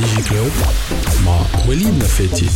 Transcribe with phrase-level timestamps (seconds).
[0.00, 0.50] ديجي كلوب
[1.26, 2.46] مع وليد نفاتي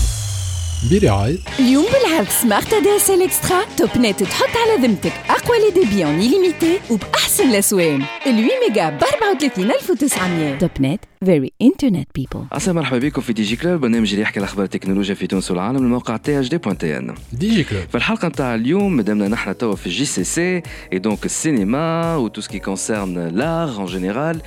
[0.90, 5.12] برعاية اليوم بالعرض سمارت ادي اس ال اكسترا توب نت تحط على ذمتك.
[5.28, 8.02] أقوى لي ديبي اون ليميتي وبأحسن الأسوان.
[8.02, 13.42] ال 8 ميجا ب 34900 توب نت فيري انترنت بيبل عسى مرحبا بكم في دي
[13.42, 16.58] جي كلوب برنامج اللي يحكي على أخبار التكنولوجيا في تونس والعالم الموقع تي اش دي
[16.58, 20.24] بوان تي ان ديجي كلوب في الحلقة نتاع اليوم مادامنا نحن توا في الجي سي
[20.24, 20.62] سي
[20.92, 24.42] اي دونك السينما و تو سكي كونسيرن لار اون جينيرال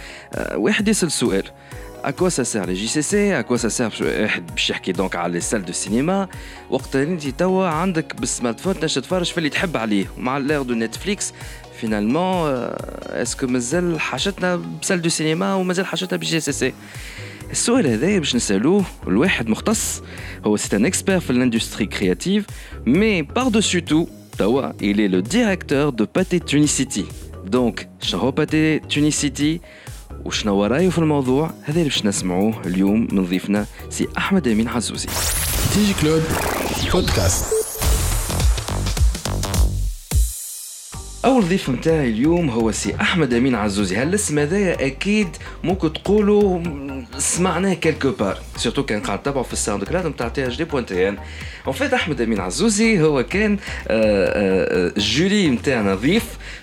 [0.55, 1.43] واحد يسأل سؤال.
[2.04, 5.32] à quoi ça sert les JCC à quoi ça sert واحد باش يحكي دونك على
[5.32, 6.28] لي سال دو سينما
[6.70, 10.62] وقت اللي انت توا عندك بالسمارت فون تنجم تتفرج في اللي تحب عليه مع لير
[10.62, 11.32] دو نتفليكس
[11.80, 12.50] فينالمون
[13.10, 16.72] اسكو مازال حاجتنا بسال دو سينما ومازال حاجتنا بالجي سي سي
[17.50, 20.02] السؤال هذا باش نسالوه الواحد مختص
[20.46, 22.46] هو سي ان اكسبير في الاندستري كرياتيف
[22.86, 24.06] مي بار دوسو تو
[24.38, 27.04] توا il est le directeur de Pathé Tunicity
[27.46, 29.60] دونك شنو هو Pathé Tunicity
[30.25, 35.07] وشنو رأيه في الموضوع؟ هذا اللي باش نسمعوه اليوم من ضيفنا سي أحمد أمين عزوزي
[35.75, 36.21] ديجي كلوب
[36.91, 37.45] بودكاست.
[41.25, 45.27] أول ضيف نتاعي اليوم هو سي أحمد أمين عزوزي هالاسم هذايا أكيد
[45.63, 46.61] ممكن تقولوا
[47.17, 50.85] سمعناه كيلكو بار سورتو كان قاعد تتابعه في الساوند كلاود نتاع تي اش دي بوان
[50.85, 51.17] تي ان
[51.67, 53.57] اون فيت أحمد أمين عزوزي هو كان
[54.97, 56.25] جوري نتاعنا ضيف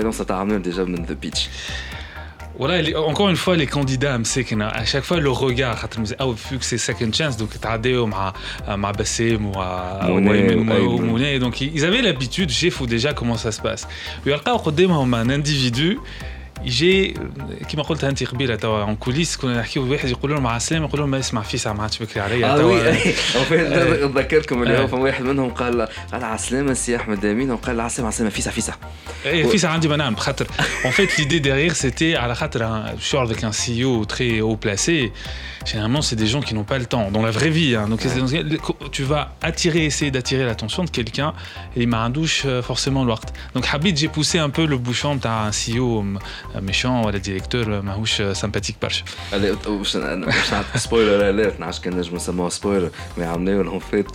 [0.00, 1.48] l'expérience à Taramel déjà, Man the Beach
[2.58, 4.18] voilà, encore une fois, les candidats,
[4.60, 7.58] à chaque fois, le regard, ah, vu que c'est second chance, donc
[11.38, 13.88] donc ils avaient l'habitude, j'ai fou déjà comment ça se passe.
[14.26, 14.40] Il y a
[15.20, 15.98] un individu
[16.64, 17.14] يجي
[17.68, 21.00] كما قلت أنت قبيلة توا اون كوليس كنا نحكيو واحد يقول لهم مع السلامه يقول
[21.00, 22.72] لهم ما اسمع فيسع ما عادش بكري عليا آه توا.
[23.50, 24.86] وي نذكركم اللي هو آه.
[24.86, 28.30] فما واحد منهم قال قال على السلامة سي أحمد أمين وقال على السلامة على السلامة
[28.30, 28.74] فيسع فيسع
[29.24, 30.46] Et fils عندي منام خاطر
[30.84, 35.12] en fait l'idée derrière c'était على خاطر je suis avec un CEO très haut placé.
[35.65, 37.85] généralement c'est des gens qui n'ont pas le temps dans la vraie vie hein.
[37.91, 41.33] donc c'est- tu vas attirer essayer d'attirer l'attention de quelqu'un
[41.77, 45.53] et ما عندوش forcément الوقت donc حبيت j'ai poussé un peu le bouchon تاع un
[45.53, 46.03] CEO
[46.61, 52.15] méchant ولا directeur ماهوش sympathique برشا قال واش باش نعطيك سبويلر اليرت نعرفش كان نجم
[52.15, 54.07] نسموها سبويلر مي عملناه اون فيت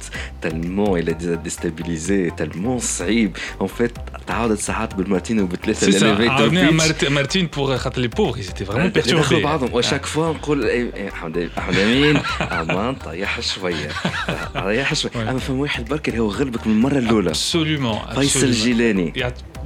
[0.42, 3.92] تالمون الى ديستابيليزي تالمون صعيب اون فيت
[4.26, 8.38] تعاودت ساعات بالمارتين وبثلاثه c'est ça الاليفيتور عاودنا بيتش Mart- Martine pour خاطر les pauvres
[8.38, 12.95] ils étaient vraiment دخلوا perturbés بعضهم وشاك فوا نقول إيه، إيه، احمد احمد امين أمان
[12.95, 13.89] طيح شوية.
[14.55, 15.11] طيح شوية.
[15.29, 17.33] اما فما واحد برك اللي هو غلبك من المرة الأولى.
[17.33, 18.43] فيصل.
[18.43, 19.13] الجيلاني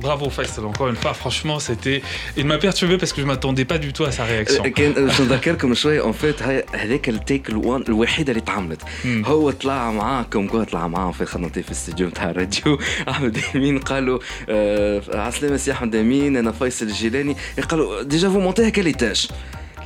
[0.01, 2.01] Bravo Faisal, encore une fois, franchement, c'était.
[2.37, 4.63] Il m'a perturbé parce que je m'attendais pas du tout à sa réaction.
[4.63, 6.43] كان باش نذكركم شوية اون فيت
[6.73, 8.81] هذاك التيك الوان الوحيده اللي تعملت.
[9.05, 9.23] مم.
[9.25, 12.79] هو طلع معاه كوم كوا طلع معاه في خدمة في الاستديو نتاع الراديو.
[13.09, 14.19] أحمد أمين قالوا
[14.49, 17.35] آه عسلامة سي أحمد أمين أنا فيصل الجيلاني
[17.69, 19.27] قالوا ديجا فو مونتيها كاليتاج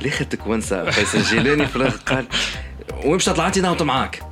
[0.04, 2.26] ليه خدتك ونسى فيصل الجيلاني في الآخر؟ قال
[3.04, 4.22] وين باش طلعتي انت نهبط معاك؟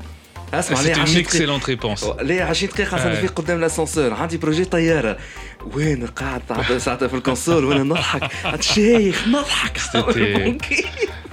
[0.54, 5.16] اسمع لي عشان اكسلونت ريبونس لي عشان دقيقه خاصني في قدام لاسانسور عندي بروجي طيارة.
[5.74, 6.42] وين قاعد
[6.78, 9.78] ساعتها في الكونسول؟ وأنا نضحك؟ شيخ نضحك.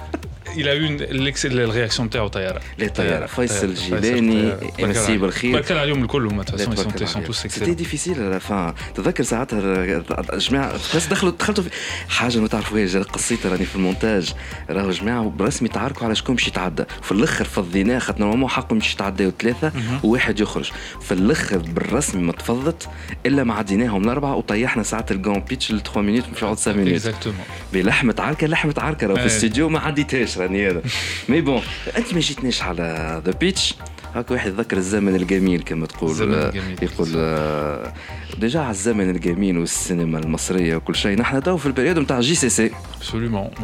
[0.56, 2.60] Il a eu de Théo Tayara.
[2.78, 4.52] ليه طيارة؟ فيصل الجيلاني.
[4.84, 5.52] امسي بالخير.
[5.52, 6.68] بركة عليهم الكل هما عليك.
[6.68, 7.30] excellents.
[7.32, 9.84] سيتي ديفيسيل على فان تذكر ساعتها
[10.38, 10.72] جماعة.
[10.96, 11.70] بس دخلوا دخلتوا في
[12.08, 14.32] حاجة ما تعرفوهاش قصيتها راني في المونتاج.
[14.70, 16.84] راهو جماعة برسمي تعاركوا على شكون باش يتعدى.
[17.02, 19.72] في الأخر فضيناه خاطر نورمالمون حقهم باش يتعداو ثلاثة
[20.04, 20.70] وواحد يخرج.
[21.00, 22.88] في الأخر بالرسمي ما تفضت
[23.26, 27.18] إلا ما عديناهم الأربعة وطيحنا ساعة الجون بيتش ل 3 مينوت مش يقعد 5 مينوت.
[27.72, 29.06] بلحمة عركة لحمة عركة.
[29.06, 29.20] في أي.
[29.20, 30.39] الاستديو ما عديتهاش.
[30.39, 30.81] راني انا
[31.29, 31.61] مي بون
[31.97, 33.75] انت ما جيتنيش على ذا بيتش
[34.14, 36.76] هاك واحد ذكر الزمن الجميل كما تقول الزمن آه، الجميل.
[36.82, 37.92] يقول آه،
[38.38, 42.48] ديجا على الزمن الجميل والسينما المصرية وكل شيء نحن تو في البريود نتاع جي سي
[42.48, 42.70] سي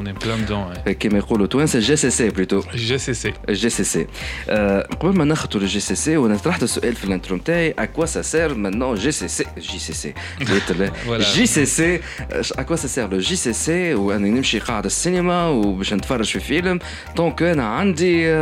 [0.07, 0.65] est plein dedans.
[0.87, 0.91] ouais.
[0.91, 3.29] كما يقولوا توانسه جي سي سي بلوتو GCC.
[3.49, 4.07] الجي سي سي
[4.49, 8.23] آه، قبل ما ناخذوا الجي سي سي وأنا طرحت السؤال في الانترو نتاعي اكوا سا
[8.23, 10.15] سير مانون جي سي سي جي سي سي.
[11.35, 12.01] جي سي سي
[12.31, 16.79] اكوا سا سير لو جي سي سي وأنا نمشي قاعد السينما وباش نتفرج في فيلم
[17.17, 18.33] دونك أنا عندي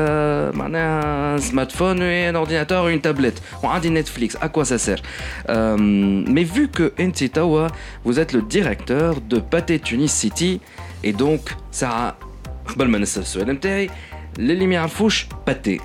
[0.59, 3.43] معناها سمارت فون un ordinateur, une tablette.
[3.63, 5.01] On a Netflix, à quoi ça sert
[5.49, 7.69] euh, Mais vu que Entitawa,
[8.05, 10.61] vous êtes le directeur de Pathé Tunis City,
[11.03, 12.17] et donc ça a...
[14.37, 15.81] L'éliminer à fouche, pâté.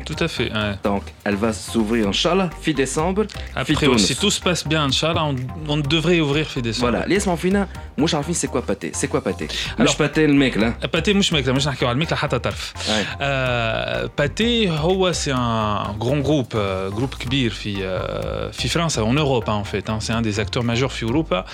[0.00, 0.02] Hein.
[0.04, 0.52] Tout à fait.
[0.52, 0.74] Ouais.
[0.84, 3.24] Donc, elle va s'ouvrir, Inch'Allah, fin décembre.
[3.54, 5.36] Après, si tout se passe bien, Inch'Allah, on,
[5.68, 6.90] on, devrait ouvrir fin décembre.
[6.90, 8.90] Voilà, les en fina, moi je c'est quoi pâté?
[8.94, 9.48] C'est quoi pâté?
[9.78, 12.10] Alors, pâté le mec là euh, Pâté, moi je mec là, moi je le mec
[12.10, 12.74] là, hata tarf.
[13.20, 14.70] Euh, pâté,
[15.12, 19.64] c'est un grand groupe, euh, groupe Kbir, fi, euh, fi France, en Europe hein, en
[19.64, 19.88] fait.
[19.90, 21.44] Hein, c'est un des acteurs majeurs fi Europa,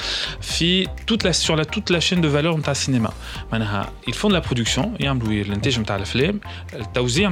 [0.41, 3.13] fi toute la, sur la, toute la chaîne de valeur de cinéma.
[4.07, 6.41] Ils font de la production, ils ont l'intégrité de la flemme,
[6.75, 7.32] euh, le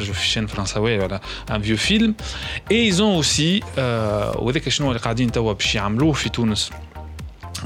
[0.00, 1.20] تفرجوا في الشين فرنساويه ولا
[1.50, 2.14] ان فيو فيلم
[2.70, 6.70] اي ايزون اوسي وهذاك شنو اللي قاعدين توا باش يعملوه في تونس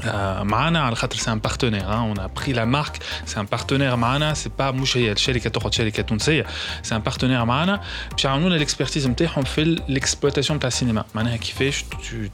[0.05, 3.95] آه، معانا على خاطر سي ان بارتنير اون ا بري لا مارك سي ان بارتنير
[3.95, 6.45] معانا سي با مش هي الشركه تقعد شركه تونسيه
[6.83, 11.85] سي ان بارتنير معانا باش يعاونونا الاكسبرتيز نتاعهم في الاكسبلوتاسيون تاع السينما معناها كيفاش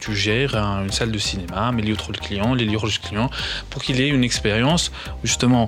[0.01, 3.29] تو جير اون سال دو سينما ملي يدخل الكليون اللي يخرج الكليون
[3.73, 4.91] بور كيل اي اون اكسبيريونس
[5.23, 5.67] جوستومون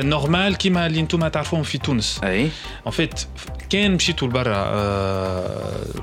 [0.00, 2.20] normal كيما اللي أنتم تعرفوهم في تونس.
[2.24, 2.48] اي
[2.88, 3.20] En fait,
[3.70, 4.72] كان مشيتوا لبرا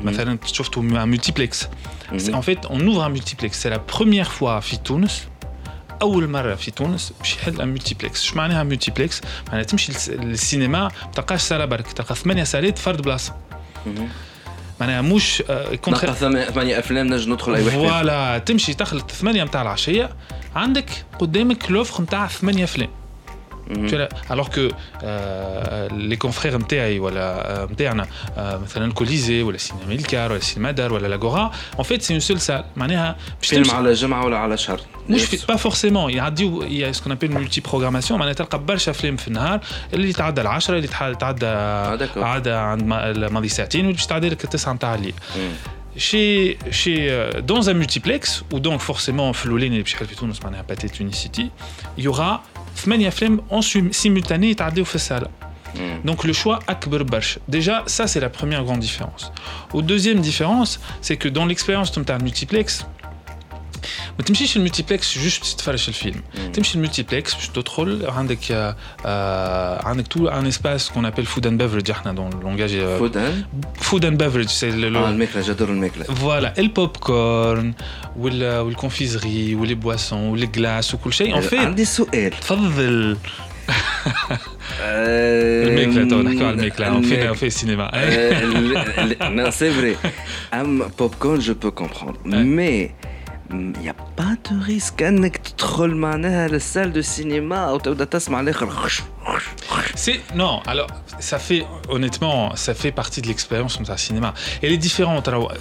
[0.01, 0.83] مثلا شفتوا.
[2.12, 3.51] C'est- En fait, on ouvre un multiplex.
[3.63, 5.27] C'est la première fois في تونس
[6.01, 10.80] اول مره في تونس باش يحل ان ملتيبلكس اش معناها ملتيبلكس معناها تمشي للس- للسينما
[10.83, 13.36] ما تلقاش ساله برك تلقى ثمانيه سالات فرد بلاصه
[14.81, 15.44] معناها مش
[16.16, 17.77] ثم- ثمانية افلام نجم ندخل اي واحد.
[17.77, 20.10] فوالا تمشي تخلط ثمانية متاع العشية
[20.56, 20.89] عندك
[21.19, 22.89] قدامك لوفر متاع ثمانية افلام
[24.31, 24.69] الوغ كو
[25.96, 30.92] لي كونفرير نتاعي ولا آه، نتاعنا آه، مثلا الكوليزي ولا سينما الكار ولا سينما دار
[30.92, 34.38] ولا لاغورا اون فيت سي اون سول سال معناها باش فيلم تمشي على جمعة ولا
[34.38, 38.90] على شهر مش في با فورسيمون يعديو يا سكون ابيل مولتي بروغراماسيون معناها تلقى برشا
[38.90, 39.60] افلام في النهار
[39.94, 41.46] اللي يتعدى العشرة اللي تح- يتعدى
[42.04, 42.25] داكور.
[42.25, 45.14] عادة عند ما- ماضي ساعتين واللي باش تعدي لك التسعة نتاع الليل
[46.08, 48.22] chez, chez, euh, dans un multiplex,
[48.52, 51.44] ou donc forcément, Floulin et Pichal Fitoun, on a pâté Tunicity,
[51.98, 52.42] il y aura
[52.85, 55.27] 8 films en sim- simultané et tardé au salle.
[56.03, 57.37] Donc le choix Akbar Barsh.
[57.47, 59.31] Déjà, ça c'est la première grande différence.
[59.71, 62.87] Au deuxième différence, c'est que dans l'expérience de multiplex,
[64.19, 66.22] ما تمشيش الملتيبلكس جوست تتفرج الفيلم
[66.52, 68.76] تمشي الملتيبلكس باش تدخل عندك آه،
[69.06, 73.44] آه، عندك تو ان اسباس كون ابل فود اند بيفرج احنا دون لونجاج فود ان
[73.75, 77.75] فود اند بيفرج سي اه الماكلة جدور الماكلة فوالا البوب كورن
[78.16, 83.16] وال والكونفيزري ولي بواسون والجلاس وكل شيء ان فيت عندي سؤال تفضل
[84.81, 87.90] الميكلا تو نحكيو على الميكلا فينا في السينما
[89.38, 89.94] Non, c'est vrai.
[90.53, 92.19] Um, popcorn, je peux comprendre.
[92.24, 92.94] Mais
[93.50, 98.41] il n'y a pas de risque انك تدخل معناها للسال دو سينما او تبدا تسمع
[98.41, 99.18] الاخر خش خش خش.
[99.95, 100.88] c'est non, alors
[101.19, 104.33] ça fait honnêtement, ça fait partie de l'expérience de cinéma.
[104.62, 105.28] Elle est différente.
[105.28, 105.52] Alors,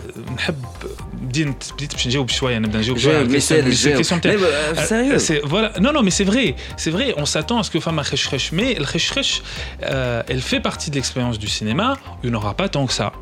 [4.90, 5.72] euh, c'est voilà.
[5.80, 7.14] Non non, mais c'est vrai, c'est vrai.
[7.16, 9.42] On s'attend à ce que femme recherche, mais le recherche,
[9.82, 11.96] euh, elle fait partie de l'expérience du cinéma.
[12.22, 13.12] Il n'y aura pas tant que ça.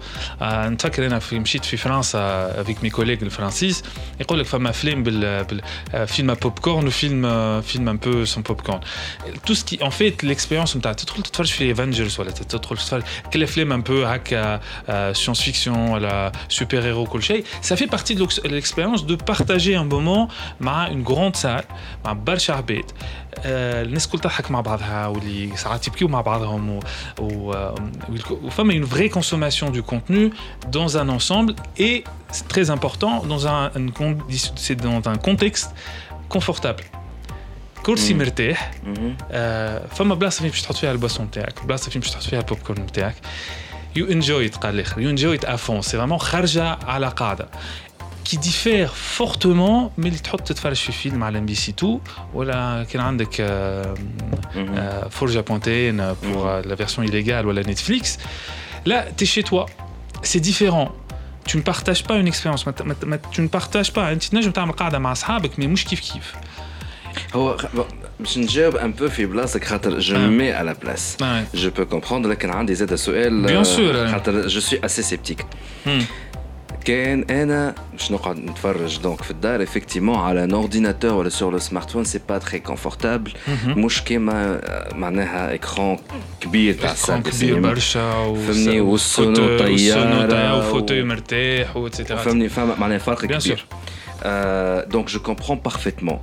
[0.42, 3.82] Euh, une fois qu'elle a fait une France avec mes collègues le Francis,
[4.20, 5.04] et quand femme film,
[6.06, 7.26] film à popcorn, film
[7.62, 8.80] film un peu sans popcorn.
[9.44, 13.03] Tout ce qui en fait l'expérience نتاع تدخل تتفرج في Avengers ولا تدخل تتفرج
[13.33, 14.59] كل افلام un peu هكا
[15.13, 19.75] science fiction ولا super héros كل شيء ça fait partie de l'ex- l'expérience de partager
[19.75, 20.31] un moment
[20.61, 21.65] مع une grande salle
[22.05, 22.83] مع برشا عباد
[23.45, 26.79] آه، الناس الكل تضحك مع بعضها واللي ساعات يبكيو مع بعضهم و,
[27.19, 27.51] و,
[28.09, 30.31] والك- وفما une vraie consommation du contenu
[30.71, 35.69] dans un ensemble et c'est très important dans un, une condi- c'est dans un contexte
[36.29, 36.83] confortable
[37.85, 38.19] كرسي مم.
[38.19, 39.17] مرتاح مهم.
[39.31, 42.57] آه، فما بلاصه فين باش تحط فيها البواسون نتاعك بلاصه فين باش تحط فيها البوب
[42.57, 43.15] كورن نتاعك
[43.95, 47.47] يو انجوي قال الاخر يو انجوي افون سي فريمون خارجه على قاعده
[48.25, 51.99] كي ديفير فورتومون من اللي تحط تتفرج في فيلم على ام بي سي 2
[52.33, 53.95] ولا كان عندك آه،
[54.55, 54.73] مهم.
[54.77, 58.17] آه، فرجه بوانتين بور لا فيرسيون illégale ولا نتفليكس
[58.85, 59.65] لا تي شي توا
[60.23, 60.89] سي ديفيرون
[61.49, 64.51] tu ne partages pas une expérience ما- ما- ما- tu ne partages pas انت تنجم
[64.51, 66.33] تعمل قاعده مع اصحابك mais مش كيف كيف
[67.33, 67.57] هو
[68.19, 70.19] باش نجاوب ان بو في بلاصتك خاطر جو آه.
[70.27, 71.55] مي على بلاس Ouais.
[71.57, 74.11] جو بو كومبروندر لكن عندي زاد سؤال Bien sûr.
[74.11, 75.45] خاطر جو سوي اسي سيبتيك
[75.85, 75.89] Hmm.
[76.85, 81.59] كان انا باش نقعد نتفرج دونك في الدار افكتيمون على ان اورديناتور ولا سور لو
[81.59, 83.31] سمارت فون سي با تري كونفورتابل
[83.65, 85.97] مش كيما آه، معناها اكران
[86.41, 87.69] كبير تاع إكران السال دو كبير سينما.
[87.69, 93.75] برشا فهمني، والسونو طيارة وفوتوي و- مرتاح واتسيتيرا فهمني فهم معناها فرق Bien كبير sûr.
[94.23, 96.17] Euh, donc je comprends parfaitement.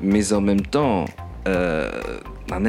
[0.00, 1.06] mais en même temps,
[1.48, 1.90] euh,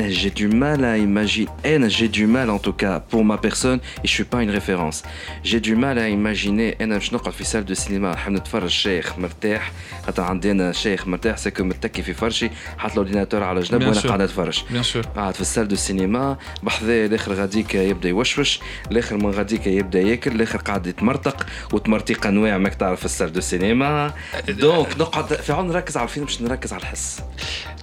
[0.10, 1.50] j'ai du mal à imaginer.
[1.88, 5.04] j'ai du mal en tout cas pour ma personne et je suis pas une référence.
[5.44, 9.72] J'ai du mal à imaginer أنا باش نقعد في دو سينما نحب نتفرج شيخ مرتاح
[10.06, 14.00] خاطر عندي أنا شيخ مرتاح سكو متكي في فرشي حاط الاورديناتور على جنب وأنا.
[14.00, 14.60] قاعد اتفرج.
[14.60, 15.08] Bien sûr.
[15.16, 18.60] قاعد في السال دو سينما بحذاه الآخر غاديك يبدا يوشوش
[18.92, 23.42] الآخر من غاديك يبدا ياكل الآخر قاعد يتمرتق وتمرتيق انواع ماك تعرف في السال دو
[23.42, 24.14] سينما
[24.50, 27.22] دونك نقعد في عون نركز على الفيلم باش نركز على الحس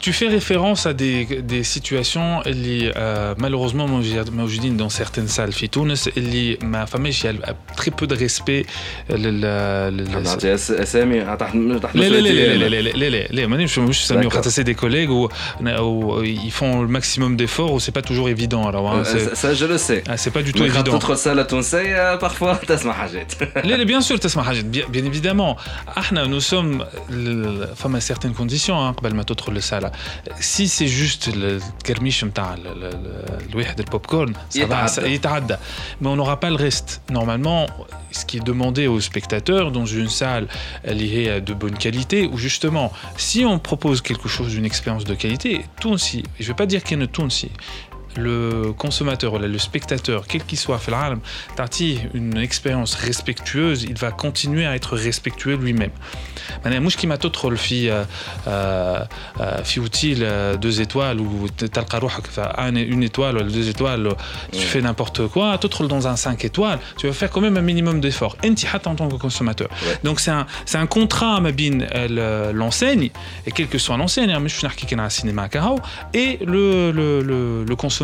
[0.04, 1.18] Tu fais référence à des,
[1.54, 3.88] des situations اللي euh, malheureusement
[4.32, 8.66] موجودين dans certaines salles في تونس اللي ما فماش très peu de respect
[9.10, 9.42] لل
[9.98, 11.40] لل- نعطي أس- اسامي تحت
[11.84, 12.64] تحت لا لا لا مسؤوليتي لا أنا.
[12.64, 14.34] لا لا لا لا لا مانيش مش سامي D'accord.
[14.34, 15.30] خاطر سي دي كوليغ و
[15.80, 19.34] و- ils font le maximum d'efforts و c'est pas toujours évident alors hein, c'est أه،
[19.34, 22.16] سا جو لو سي ah, c'est pas du tout ملي خاطر évident تدخل سالة تونسية
[22.16, 23.34] بارفوا تسمع حاجات
[23.66, 25.58] لا لا bien sûr تسمع حاجات bien, bien évidemment
[25.98, 29.92] احنا nous sommes ل- فما certaines conditions hein, قبل ما تدخل للسالة
[30.40, 34.90] si c'est juste الكرميش نتاع ال- ال- ال- الواحد البوب كورن ça va, يتعدى.
[34.96, 35.56] ça- يتعدى
[36.02, 37.66] mais on n'aura pas le reste normalement
[38.12, 40.48] ce qui est demandé aux spectateurs dans une salle
[40.84, 45.16] elle est de bonne qualité ou justement si on propose quelque chose d'une expérience de
[45.24, 47.50] qualité tout aussi je vais pas dire qu'il y a tout aussi
[48.17, 51.21] le consommateur, le spectateur, quel qu'il soit, Felarm,
[51.57, 55.91] Tati, une expérience respectueuse, il va continuer à être respectueux lui-même.
[56.65, 58.05] Moi, je qui m'a tout fi euh,
[58.47, 59.05] euh,
[59.41, 59.81] euh, fi
[60.61, 61.49] deux étoiles ou
[62.77, 64.09] une étoile deux étoiles,
[64.53, 67.57] tu fais n'importe quoi, tout rôle dans un cinq étoiles, tu vas faire quand même
[67.57, 68.37] un minimum d'efforts.
[68.87, 69.69] en tant que consommateur.
[70.05, 71.41] Donc c'est un, c'est un contrat,
[72.53, 73.11] l'enseigne,
[73.47, 74.67] et quel que soit l'enseigne, hein, je suis
[75.01, 75.49] un cinéma
[76.13, 78.04] et le, le, le consommateur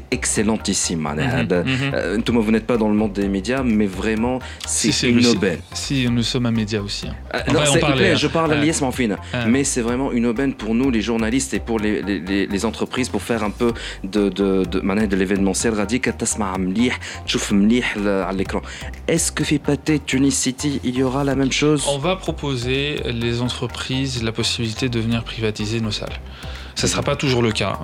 [0.00, 1.00] c'est excellentissime.
[1.00, 1.92] Mhm, mhm.
[1.94, 5.58] euh, Tout vous n'êtes pas dans le monde des médias, mais vraiment, c'est une aubaine.
[5.72, 7.08] Si, nous sommes un média aussi.
[7.08, 7.14] Hein.
[7.34, 8.14] Euh, non, hein.
[8.14, 9.16] je parle à l'IS Manfine,
[9.48, 13.42] mais c'est vraiment une aubaine pour nous, les journalistes, et pour les, entreprises, pour faire
[13.42, 13.72] un peu
[14.04, 15.74] de, de, de, de l'événementiel.
[15.74, 16.92] Radik, Tasma Mlih,
[17.26, 18.62] Tchouf Mlih à l'écran.
[19.08, 21.84] Est-ce que Fipaté, Tunis City, il y aura la même chose?
[21.88, 26.18] On va proposer les entreprises la possibilité de venir privatiser nos salles.
[26.80, 27.78] Ce ne sera pas toujours le cas.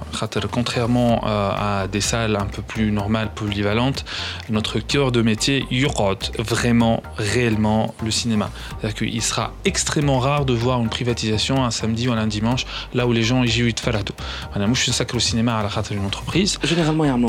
[0.50, 1.50] Contrairement euh,
[1.83, 4.07] à des salles un peu plus normales, polyvalentes,
[4.49, 8.49] notre cœur de métier yurote vraiment, réellement le cinéma.
[8.81, 13.07] C'est-à-dire qu'il sera extrêmement rare de voir une privatisation un samedi ou un dimanche, là
[13.07, 14.15] où les gens y de farado.
[14.57, 16.59] Moi, je suis sacré au cinéma à la rate d'une entreprise.
[16.65, 17.23] Généralement, il y a un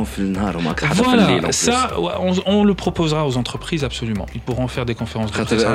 [0.93, 4.25] Voilà, ça, on, on, le proposera aux entreprises absolument.
[4.33, 5.65] Ils pourront faire des conférences de presse.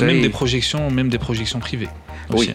[0.00, 1.90] Même des projections, même des projections privées.
[2.30, 2.54] Oui.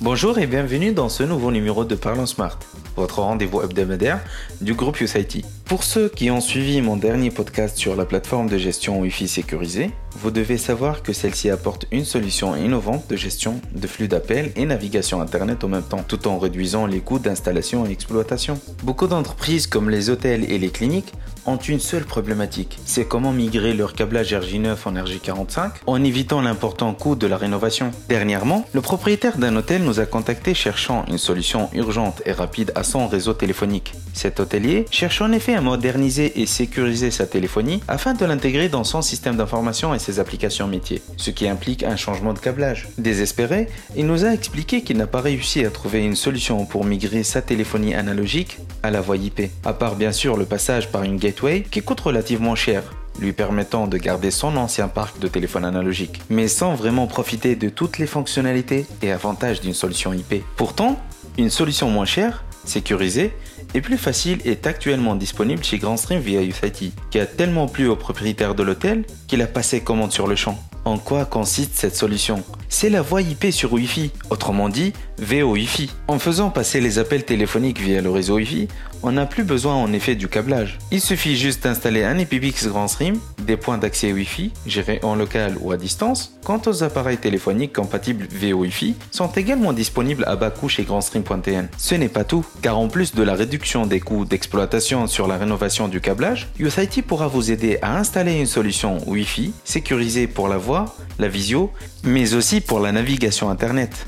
[0.00, 2.56] Bonjour et bienvenue dans ce nouveau numéro de Parlons Smart,
[2.94, 4.20] votre rendez-vous hebdomadaire
[4.60, 5.42] du groupe USIT.
[5.68, 9.90] Pour ceux qui ont suivi mon dernier podcast sur la plateforme de gestion Wi-Fi sécurisée,
[10.16, 14.64] vous devez savoir que celle-ci apporte une solution innovante de gestion de flux d'appels et
[14.64, 18.58] navigation Internet en même temps, tout en réduisant les coûts d'installation et exploitation.
[18.82, 21.12] Beaucoup d'entreprises comme les hôtels et les cliniques
[21.46, 26.92] ont une seule problématique, c'est comment migrer leur câblage RJ9 en RJ45 en évitant l'important
[26.92, 27.90] coût de la rénovation.
[28.08, 32.82] Dernièrement, le propriétaire d'un hôtel nous a contacté cherchant une solution urgente et rapide à
[32.82, 33.94] son réseau téléphonique.
[34.12, 39.02] Cet hôtelier cherche en effet moderniser et sécuriser sa téléphonie afin de l'intégrer dans son
[39.02, 42.88] système d'information et ses applications métiers, ce qui implique un changement de câblage.
[42.98, 47.22] Désespéré, il nous a expliqué qu'il n'a pas réussi à trouver une solution pour migrer
[47.22, 51.16] sa téléphonie analogique à la voie IP, à part bien sûr le passage par une
[51.16, 52.82] gateway qui coûte relativement cher
[53.20, 57.68] lui permettant de garder son ancien parc de téléphone analogique, mais sans vraiment profiter de
[57.68, 60.44] toutes les fonctionnalités et avantages d'une solution IP.
[60.56, 60.98] Pourtant,
[61.36, 63.32] une solution moins chère, sécurisée
[63.74, 67.96] et plus facile est actuellement disponible chez Grandstream via USIT, qui a tellement plu au
[67.96, 70.58] propriétaire de l'hôtel qu'il a passé commande sur le champ.
[70.84, 72.42] En quoi consiste cette solution?
[72.70, 75.90] C'est la voie IP sur Wi-Fi, autrement dit VoIFi.
[76.06, 78.68] En faisant passer les appels téléphoniques via le réseau Wi-Fi,
[79.02, 80.78] on n'a plus besoin en effet du câblage.
[80.90, 85.72] Il suffit juste d'installer un IPVX Grandstream, des points d'accès Wi-Fi gérés en local ou
[85.72, 86.38] à distance.
[86.44, 91.68] Quant aux appareils téléphoniques compatibles VoIFi, sont également disponibles à bas coût chez Grandstream.tn.
[91.76, 95.36] Ce n'est pas tout, car en plus de la réduction des coûts d'exploitation sur la
[95.36, 100.56] rénovation du câblage, USIT pourra vous aider à installer une solution Wi-Fi sécurisée pour la
[100.56, 101.70] voix, la visio,
[102.04, 104.06] mais aussi pour la navigation Internet.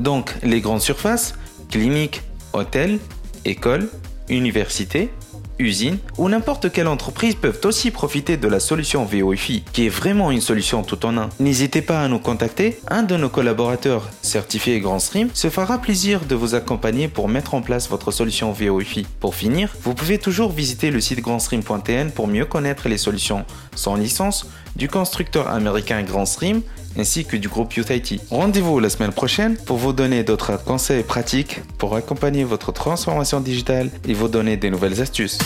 [0.00, 1.34] Donc, les grandes surfaces,
[1.70, 2.98] cliniques, hôtels,
[3.44, 3.88] écoles,
[4.28, 5.10] universités,
[5.58, 10.30] usines ou n'importe quelle entreprise peuvent aussi profiter de la solution VoIFi, qui est vraiment
[10.30, 11.28] une solution tout en un.
[11.40, 16.34] N'hésitez pas à nous contacter, un de nos collaborateurs certifiés Grandstream se fera plaisir de
[16.34, 19.06] vous accompagner pour mettre en place votre solution VoIFi.
[19.20, 23.44] Pour finir, vous pouvez toujours visiter le site grandstream.tn pour mieux connaître les solutions
[23.74, 26.62] sans licence du constructeur américain Grandstream
[26.97, 28.21] ainsi que du groupe Youth IT.
[28.29, 33.89] Rendez-vous la semaine prochaine pour vous donner d'autres conseils pratiques pour accompagner votre transformation digitale
[34.07, 35.37] et vous donner des nouvelles astuces.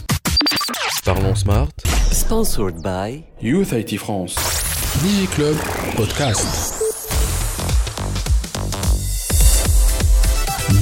[1.04, 1.68] Parlons Smart.
[2.12, 4.36] Sponsored by Youth IT France.
[5.02, 5.58] DigiClub
[5.96, 6.82] Podcast.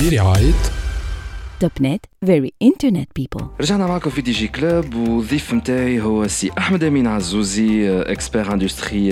[0.02, 0.73] برعاية
[1.60, 6.52] توب نت very internet people رجعنا معكم في دي جي كلوب والضيف نتاعي هو السي
[6.58, 9.10] احمد امين عزوزي اكسبير اندستري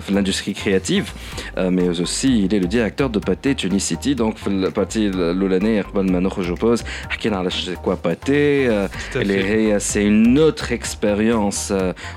[0.00, 1.14] في الاندستري كرياتيف
[1.58, 6.20] مي اوسي il est le directeur de Pathé Tunicity دونك في البارتي الاولانيه قبل ما
[6.20, 7.50] نخرجوا بوز حكينا على
[7.84, 8.68] كوا باتي
[9.16, 11.72] اللي هي سي une autre expérience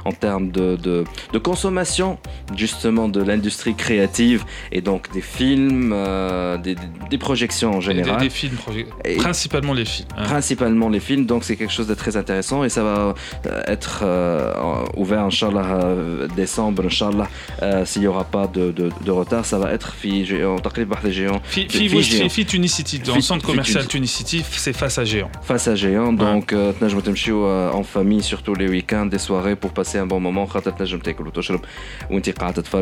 [0.06, 2.18] en termes de, de, de consommation
[2.56, 6.76] justement de l'industrie créative et donc des films, euh, des,
[7.12, 8.18] des projections en général.
[8.20, 8.58] Des, des films,
[9.06, 9.18] et
[9.59, 10.09] principalement les films.
[10.17, 10.25] Hein.
[10.25, 13.15] Principalement les films, donc c'est quelque chose de très intéressant et ça va
[13.47, 17.29] euh, être euh, ouvert, Inch'Allah, euh, décembre, Inch'Allah,
[17.63, 20.59] euh, s'il n'y aura pas de, retard, ça va être fi géant,
[21.11, 21.41] géant.
[21.45, 25.31] Fi Tunicity, dans le centre commercial Tunicity, c'est face à géant.
[25.43, 29.73] Face à géant, donc je me suis en famille, surtout les week-ends, des soirées pour
[29.73, 30.47] passer un bon moment.
[30.53, 31.03] Je me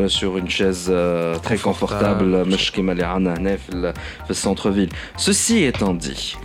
[0.09, 0.91] sur une chaise
[1.41, 2.71] très confortable, je
[4.29, 4.89] le centre-ville.
[5.17, 6.35] Ceci étant dit,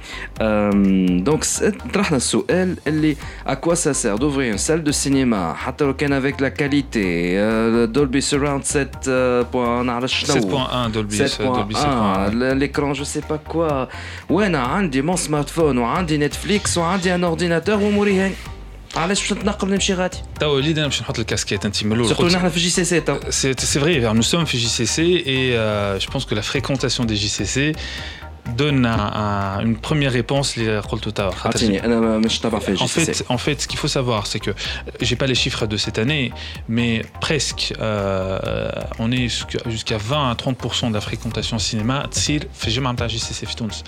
[1.23, 1.45] donc
[1.93, 6.21] طرحنا السؤال اللي à quoi ça sert d'ouvrir une salle de cinéma حتى لو كان
[6.21, 7.37] avec la qualité
[7.87, 9.55] Dolby Surround 7.1
[9.85, 13.87] نعرفش 7.1 Dolby 7.1 l'écran je sais pas quoi
[14.29, 18.35] وانا عندي mon smartphone وعندي نتفليكس وعندي ان اورديناتور واموري هاني
[18.95, 22.27] علاش باش نتنقل نمشي غادي تو وليد انا باش نحط الكاسكيت انت من الاول سورتو
[22.27, 25.57] نحن في جي سي سي تو سي فري nous sommes في جي سي سي et
[25.57, 27.75] euh, je pense que la fréquentation des JCC
[28.55, 30.79] donne un, un, une première réponse les
[32.79, 34.51] en fait en fait ce qu'il faut savoir c'est que
[35.01, 36.31] j'ai pas les chiffres de cette année
[36.69, 39.27] mais presque euh, on est
[39.67, 43.45] jusqu'à 20 à 30 de la fréquentation cinéma تصير في جمعه نتاع جي سي سي
[43.45, 43.83] في تونس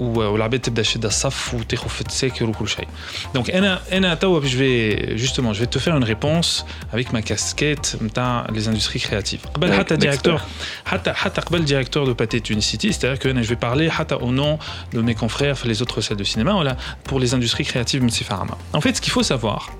[0.00, 2.88] والعباد تبدا تشد الصف وتاخذ في التساكر وكل شيء
[3.34, 7.22] دونك انا انا توا je vais justement je vais te faire une réponse avec ma
[7.22, 10.40] casquette نتاع les industries créatives قبل حتى ديريكتور
[10.84, 14.58] حتى حتى قبل ديريكتور de Pathé Tunicity c'est-à-dire que je vais parler حتى au nom
[14.92, 18.80] de mes confrères les autres salles de cinéma voilà pour les industries créatives Mtsifarama en
[18.80, 19.70] fait ce qu'il faut savoir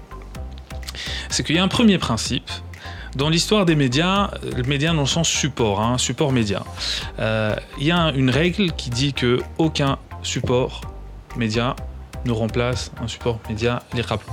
[1.31, 2.51] c'est qu'il y a un premier principe
[3.17, 6.63] dans l'histoire des médias, le média dans le sens support, hein, support média,
[7.19, 10.81] il euh, y a une règle qui dit que aucun support
[11.37, 11.77] média
[12.25, 14.25] ne remplace un support média lirable.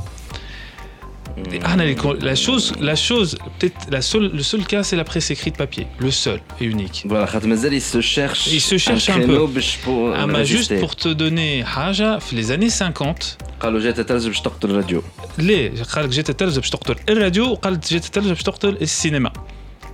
[2.21, 5.85] La chose, la chose, peut-être la seule, le seul cas, c'est la presse écrite papier,
[5.99, 7.05] le seul et unique.
[7.07, 7.27] Voilà,
[7.71, 8.47] il se cherche.
[8.47, 9.47] Il se cherche un, un peu.
[9.83, 13.37] Pour ah, bah, juste pour te donner Haja, les années 50.
[13.59, 15.01] قالوا جات تلزم باش تقتل الراديو
[15.37, 19.33] ليه قالك جات تلزم باش تقتل الراديو وقالت جات تلزم باش تقتل السينما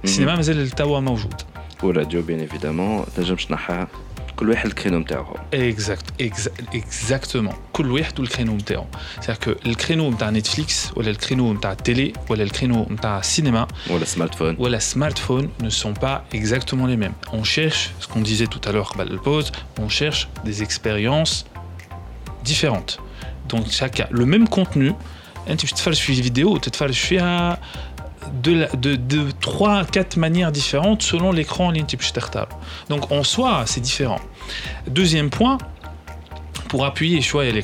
[0.03, 1.41] السينما مازال توا موجود
[1.83, 3.87] والراديو بيان ايفيدامون تنجم تنحى
[4.37, 7.53] كل واحد الكرينو نتاعو Exact, exa- exactement.
[7.73, 8.85] كل واحد والكرينو نتاعو.
[9.21, 13.19] C'est-à-dire que le créneau نتاع نتفليكس ولا le créneau نتاع التيلي ولا le créneau نتاع
[13.19, 17.13] السينما ولا سمارت فون ou la smartphone ne sont pas exactement les mêmes.
[17.33, 21.45] On cherche, ce qu'on disait tout à l'heure, bah, le pause, on cherche des expériences
[22.43, 22.99] différentes.
[23.49, 24.89] Donc chacun, le même contenu,
[25.47, 27.57] hein, tu te fais une vidéo, tu te fais فيها
[28.42, 29.30] de, de, de
[29.90, 32.02] 4 manières différentes selon l'écran en ligne type
[32.88, 34.20] Donc en soi, c'est différent.
[34.86, 35.58] Deuxième point,
[36.68, 37.62] pour appuyer choix et les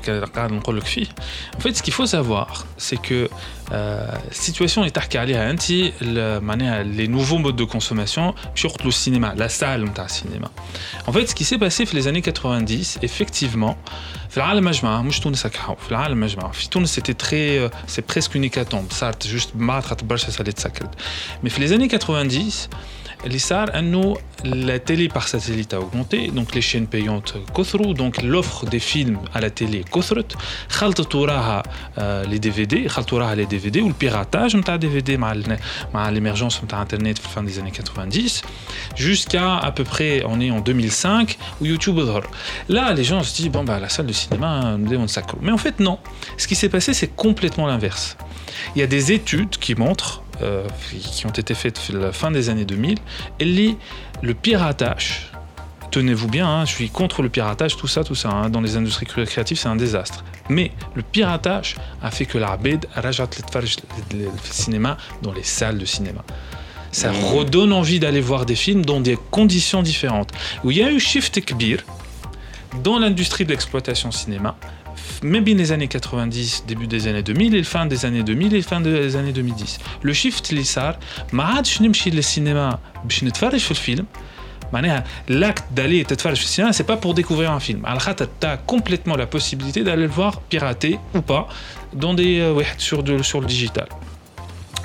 [1.56, 3.28] en fait, ce qu'il faut savoir, c'est que
[4.31, 9.33] situation اللي تحكي عليها انت ال- معناها les nouveaux modes de consommation surtout le cinéma,
[9.35, 10.49] la salle نتاع السينما.
[11.07, 13.73] En fait, ce qui s'est passé في les années 90, effectivement,
[14.29, 18.13] في العالم أجمع مش تونس هكا في العالم أجمع في تونس c'était très euh, c'est
[18.13, 20.89] presque une hécatombe صارت juste ما خاطر برشا سالات سكرت
[21.45, 22.69] mais في les années 90
[23.25, 24.15] اللي صار انه
[24.45, 29.19] la télé par satellite a augmenté donc les chaînes payantes كثروا donc l'offre des films
[29.35, 30.35] à la télé كثرت
[30.69, 31.63] خلطت وراها
[31.97, 35.57] آه، les DVD خلطوا وراها les DVD والبيراتاج نتاع DVD مع ال-
[35.93, 38.41] مع l'émergence نتاع internet في fin des années 90
[38.95, 42.23] jusqu'à à peu près on est en 2005 où YouTube ظهر
[42.69, 45.57] là les gens se disent bon bah la salle de cinéma نبداو نسكروا mais en
[45.57, 45.97] fait non
[46.37, 48.17] ce qui s'est passé c'est complètement l'inverse
[48.75, 52.30] il y a des études qui montrent euh, qui ont été faites à la fin
[52.30, 52.98] des années 2000
[53.40, 53.76] et les-
[54.22, 55.30] le piratage
[55.90, 58.28] tenez-vous bien, hein, je suis contre le piratage, tout ça, tout ça.
[58.30, 58.50] hein.
[58.50, 60.24] Dans les industries cré- créatives, c'est un désastre.
[60.48, 63.28] Mais le piratage a fait que l'arbed rajat
[64.12, 66.24] le cinéma dans les salles de cinéma.
[66.90, 70.32] Ça redonne envie d'aller voir des films dans des conditions différentes.
[70.64, 71.84] Où il y a eu shift kbir
[72.82, 74.56] dans l'industrie de l'exploitation cinéma,
[75.23, 78.61] même bien les années 90, début des années 2000 et fin des années 2000 et
[78.61, 79.79] fin des années 2010.
[80.03, 80.97] Le shift اللي صار
[81.33, 84.05] ما عادش نمشي للسينما باش نتفرج في الفيلم
[84.73, 88.57] معناها l'acte d'aller تتفرج في السينما c'est pas pour découvrir un film على خاطر t'as
[88.57, 91.47] complètement la possibilité d'aller le voir piraté ou pas
[91.93, 94.12] dans des euh, واحد sur de, sur le digital دونك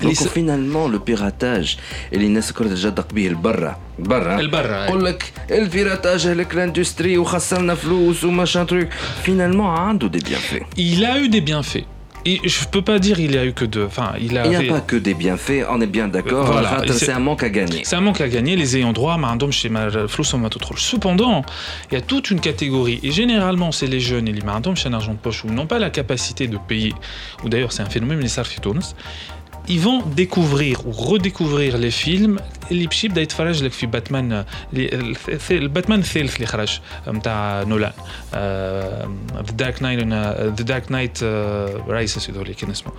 [0.02, 1.76] اللي س- فينالمون لو بيراتاج
[2.12, 8.24] اللي الناس الكل تجدق به لبرا برا البرا يقول لك البيراتاج هلك لاندستري وخسرنا فلوس
[8.24, 8.88] وماشان تروك
[9.24, 11.85] فينالمون عنده دي بيان في il a eu des bienfaits
[12.26, 14.50] et je peux pas dire il y a eu que deux enfin il a Il
[14.50, 16.46] n'y a avait- pas que des bienfaits, on est bien d'accord.
[16.46, 17.83] Voilà, على خاطر et c'est- c'est un manque à gagner.
[17.88, 20.94] C'est un manque à gagner, les ayants droit, ما عندهمش ما- فلوسهم ما تدخلش.
[20.96, 21.42] Cependant,
[21.90, 24.90] il y a toute une catégorie, et généralement c'est les jeunes, اللي ما عندهمش un
[24.92, 26.94] argent de poche, ou n'ont pas la capacité de payer,
[27.44, 28.94] ou d'ailleurs c'est un phénomène اللي صار في تونس,
[29.68, 35.14] ils vont découvrir ou redécouvrir les films اللي بشي يبدا يتفرج لك في باتمان اللي-
[35.50, 37.92] الباتمان الثالث اللي خرج نتاع نولان
[38.35, 41.22] ذا دارك نايت ذا دارك نايت
[41.88, 42.92] رايسز هذول كان اسمه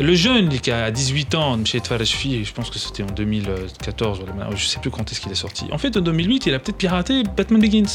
[0.00, 4.20] Le jeune qui a 18 ans, مشى يتفرج فيه, je pense que c'était en 2014,
[4.20, 5.64] ولا- je sais plus quand est-ce qu'il est sorti.
[5.72, 7.94] En fait, en 2008, il a peut-être piraté Batman Begins.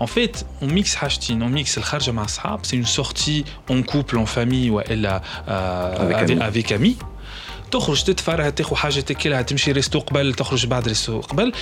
[0.00, 3.82] Euh, en fait, on mixe حاجتين, on mixe الخرجه مع صحاب, c'est une sortie en
[3.82, 6.42] couple, en famille والا euh, Avec avec, amis.
[6.42, 6.96] avec amis.
[7.70, 11.52] تخرج تتفرج تاخذ حاجه تاكلها تمشي ريستو قبل تخرج بعد ريستو قبل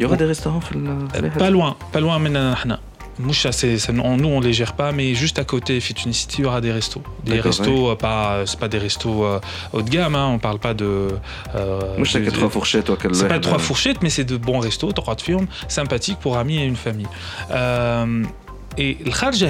[0.00, 2.76] يوغا دي ريستورون في ال- في pas الواحد؟ loin pas loin مننا نحن
[3.19, 3.51] Moucha,
[3.93, 7.01] nous on les gère pas, mais juste à côté, Fitunicity, il y aura des restos.
[7.23, 9.39] Des restos, euh, pas, euh, c'est pas des restos euh,
[9.71, 11.09] haut de gamme, hein, on parle pas de.
[11.55, 14.91] Euh, Moucha, de, trois fourchettes, toi, C'est pas trois fourchettes, mais c'est de bons restos,
[14.91, 15.21] trois de
[15.67, 17.07] sympathiques pour amis et une famille.
[18.77, 19.47] Et le kharja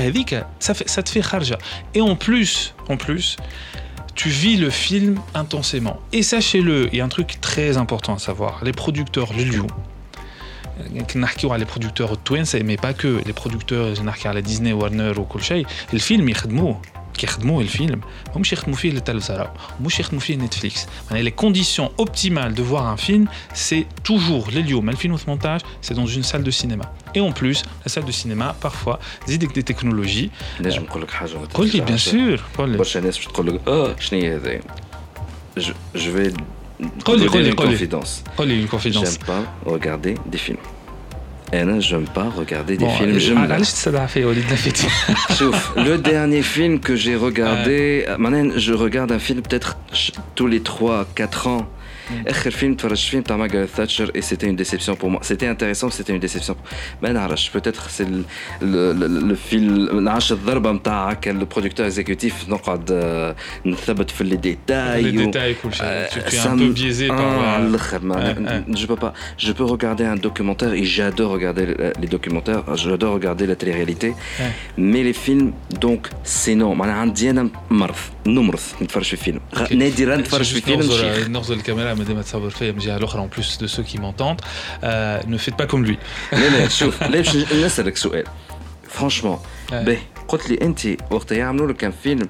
[0.59, 1.57] ça, te fait kharja.
[1.95, 3.37] Et en plus, en plus,
[4.13, 5.99] tu vis le film intensément.
[6.13, 9.45] Et sachez-le, il y a un truc très important à savoir les producteurs, les
[11.16, 15.42] نحكيو على les producteurs التوانسة mais pas que les producteurs نحكي على ديزني وارنر وكل
[15.42, 16.82] شيء الفيلم يخدموه
[17.18, 18.00] كيخدموه الفيلم
[18.36, 22.86] مش يخدموا فيه للتلفزة راهو مش يخدموا فيه نتفليكس يعني les conditions optimales de voir
[22.86, 27.62] un film c'est toujours اليوم 2018 c'est dans une salle de cinéma et en plus
[27.84, 30.28] la salle de cinéma parfois زيدك des technologies
[30.60, 32.08] نجم نقول لك حاجه ما قول لي bien تتفرجش.
[32.08, 34.60] sûr قول لي برشا ناس باش تقول لك اه شنو هي هذايا
[35.58, 36.34] جو جو في
[36.79, 36.89] Une
[37.71, 38.23] confidence.
[39.05, 40.57] J'aime pas regarder des films.
[41.79, 43.11] J'aime pas regarder des films.
[45.77, 48.05] Le dernier film que j'ai regardé.
[48.57, 49.77] Je regarde un film peut-être
[50.35, 51.67] tous les 3-4 ans.
[52.26, 55.90] اخر فيلم تفرجت فيه تاع مارغريت ثاتشر اي سيتي اون ديسيبسيون بور موا سيتي انتريسون
[55.90, 56.58] سيتي اون ديسيبسيون
[57.02, 58.22] ما نعرفش بوتيتر سي
[58.62, 65.16] لو فيلم نعرفش الضربه نتاع هكا البرودكتور اكزيكوتيف نقعد آه، نثبت في لي ديتاي Les
[65.26, 65.70] و- détails, cool.
[65.80, 67.38] Euh, Tu tu es ça un peu me- biaisé Ah, par.
[67.48, 68.80] à euh, l'akhir, ma- ouais, ouais.
[68.80, 69.12] Je peux pas.
[69.46, 72.62] Je peux regarder un documentaire et j'adore regarder les- les documentaires.
[72.82, 74.08] J'adore regarder la télé-réalité.
[74.40, 74.52] Ouais.
[74.90, 75.48] Mais les films,
[75.84, 76.00] donc,
[76.36, 76.74] c'est non.
[76.74, 77.94] معناها عندي انا مرض
[78.26, 79.72] نمرض نتفرج في فيلم Ok.
[79.72, 82.98] نادرا J'ai نتفرج في juste فيلم نغزر- شيخ نغزر الكاميرا مادام تصور فيا نجي على
[82.98, 84.40] الاخرى en plus de ceux qui m'entendent
[84.84, 85.96] euh, ne faites pas comme lui
[86.32, 88.24] لا لا شوف لا باش نسالك سؤال
[88.88, 89.38] فرانشمون
[89.70, 89.72] Ouais.
[89.72, 92.24] باهي قلت لي انت وقت يعملوا لك un film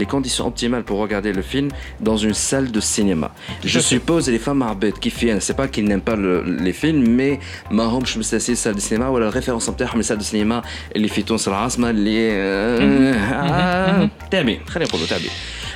[0.00, 1.68] les conditions optimales pour regarder le film
[2.08, 3.28] dans une salle de cinéma
[3.64, 3.94] je à fait.
[3.98, 7.38] suppose les femmes عباد كيف viennent c'est pas qu'ils n'aiment pas le- les films mais
[7.72, 11.48] ما همش مستسيل salle de cinéma ولا الريفيرونس نتاعهم salle de cinéma اللي في تونس
[11.48, 15.30] العاصمه اللي آه، تابعين خلينا نقولوا تابعين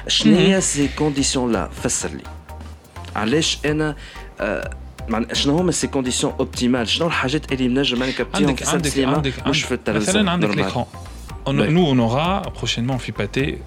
[0.08, 2.22] شنو هي سي كونديسيون لا فسر لي
[3.16, 3.96] علاش انا
[4.40, 4.70] آه،
[5.08, 8.74] معنى شنو هما سي كونديسيون اوبتيمال شنو الحاجات اللي نجم انا نكبتيهم عندك في سال
[8.74, 10.86] عندك السينما عندك مش في التلفزيون مثلا عندك normal.
[11.47, 13.59] nous, on aura prochainement en pâté.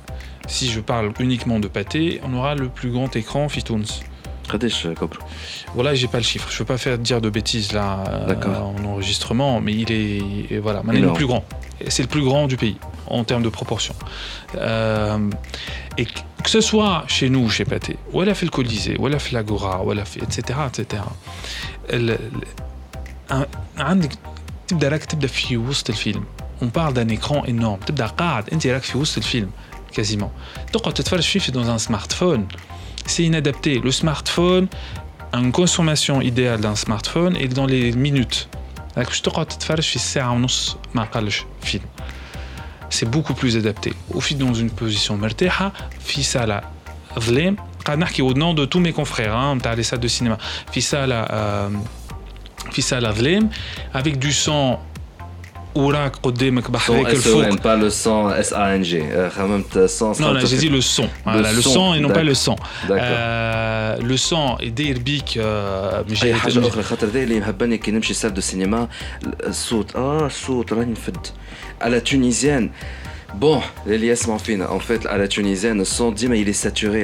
[0.48, 4.02] Si je parle uniquement de pâté, on aura le plus grand écran Fitouns.
[5.74, 6.48] Voilà, j'ai pas le chiffre.
[6.50, 10.82] Je veux pas faire dire de bêtises là euh, en enregistrement, mais il est voilà,
[10.82, 11.44] maintenant le plus grand.
[11.88, 13.94] C'est le plus grand du pays en termes de proportion.
[14.56, 15.30] Euh,
[15.96, 19.06] et que ce soit chez nous, chez Pathé, ou elle a fait le Colisée, ou
[19.06, 21.02] elle a fait l'Agora, ou elle a fait etc etc.
[21.88, 22.18] Elle, elle,
[23.30, 23.46] elle,
[23.78, 24.08] elle,
[24.82, 26.18] elle, elle,
[26.61, 29.17] تبدا في وسط الفيلم on parle d'un écran énorme تبدا قاعد انت راك في وسط
[29.17, 29.51] الفيلم
[29.93, 30.29] quasiment
[30.73, 32.41] تقعد تتفرج فيه في dans un smartphone
[33.07, 34.67] c'est inadapté le smartphone
[35.33, 38.47] une consommation idéale d'un smartphone est dans les minutes
[38.97, 41.85] راك باش تقعد تتفرج في الساعة ونص ما قالش فيلم
[42.89, 46.61] c'est beaucoup plus adapté وفي dans une position مرتاحة في صالة
[47.19, 50.37] ظلام قاعد نحكي au nom de tous mes confrères hein, نتاع les salles de cinéma
[50.71, 51.71] في صالة euh,
[52.71, 53.49] في صالة ظلام
[53.93, 54.77] avec du son
[55.75, 58.93] وراك قدامك بحر Son هيك الفوق SON, pas le son S-A-N-G.
[59.01, 61.07] Euh, خممت son non, là, j'ai dit le son.
[61.25, 62.55] Voilà, le, son, son et non pas le son.
[62.87, 62.97] D'accord.
[63.01, 67.39] Euh, le son et داير بيك آه، مش اي هي- حاجه اخرى خاطر ذا اللي
[67.39, 68.87] مهبني كي نمشي سال دو سينما
[69.43, 71.27] الصوت اه الصوت راني نفد
[71.81, 72.69] على تونيزيان
[73.33, 77.01] بون اللي يسمعوا فينا ان فيت على تونيزيان الصوت ديما يلي ساتوري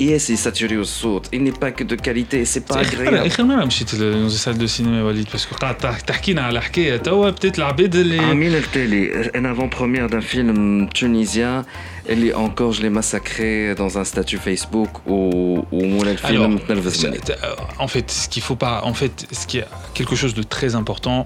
[0.00, 3.94] ياس يساتوري الصوت il n'est pas que de qualité c'est pas agréable اخر مره مشيت
[3.94, 8.54] لسال دو سينما وليد باسكو قاعد تح- تحكينا على حكايه توا بدات العباد اللي عاملين
[8.54, 11.64] التالي ان افون بروميير دان فيلم تونيزيان
[12.08, 15.14] اللي encore je l'ai massacré dans un statut Facebook و
[15.72, 17.18] ومولا الفيلم تنرفز مني
[17.78, 20.70] en fait, ce qu'il faut pas, en fait, ce qui est quelque chose de très
[20.80, 21.18] important,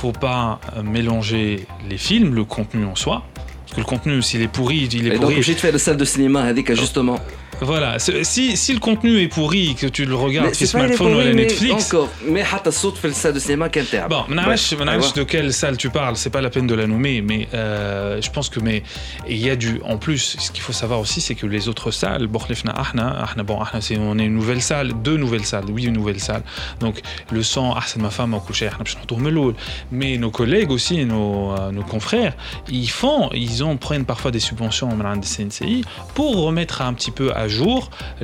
[0.00, 1.46] faut pas euh, mélanger
[1.90, 3.43] les films, le contenu en soi, parce
[3.75, 5.35] que le contenu, s'il est pourri, il est Et pourri.
[5.35, 7.19] Donc, j'ai fait la salle de cinéma avec justement.
[7.62, 10.86] Voilà, c'est- si, si le contenu est pourri, que tu le regardes sur c'est pas
[10.86, 13.66] les smartphone ou à pourris, mais Netflix, encore mais حتى الصوت في السال دو سينما
[13.66, 15.26] كان تاعب Bon, ما نعرفش ما نعرفش أيوة.
[15.26, 18.30] de quelle salle tu parles, c'est pas la peine de la nommer, mais euh, je
[18.30, 18.82] pense que mais
[19.28, 21.90] il y a du en plus, ce qu'il faut savoir aussi c'est que les autres
[21.90, 25.66] salles, بوخلفنا احنا احنا bon احنا c'est on est une nouvelle salle, deux nouvelles salles,
[25.74, 26.42] oui une nouvelle salle.
[26.80, 26.94] Donc
[27.32, 29.54] le sang احسن ما فما وكل شيء احنا باش نحطوه من الاول.
[29.92, 32.32] Mais nos collègues aussi, nos euh, nos confrères,
[32.70, 37.10] ils font, ils ont prennent parfois des subventions من عند CNCI pour remettre un petit
[37.10, 37.80] peu à jour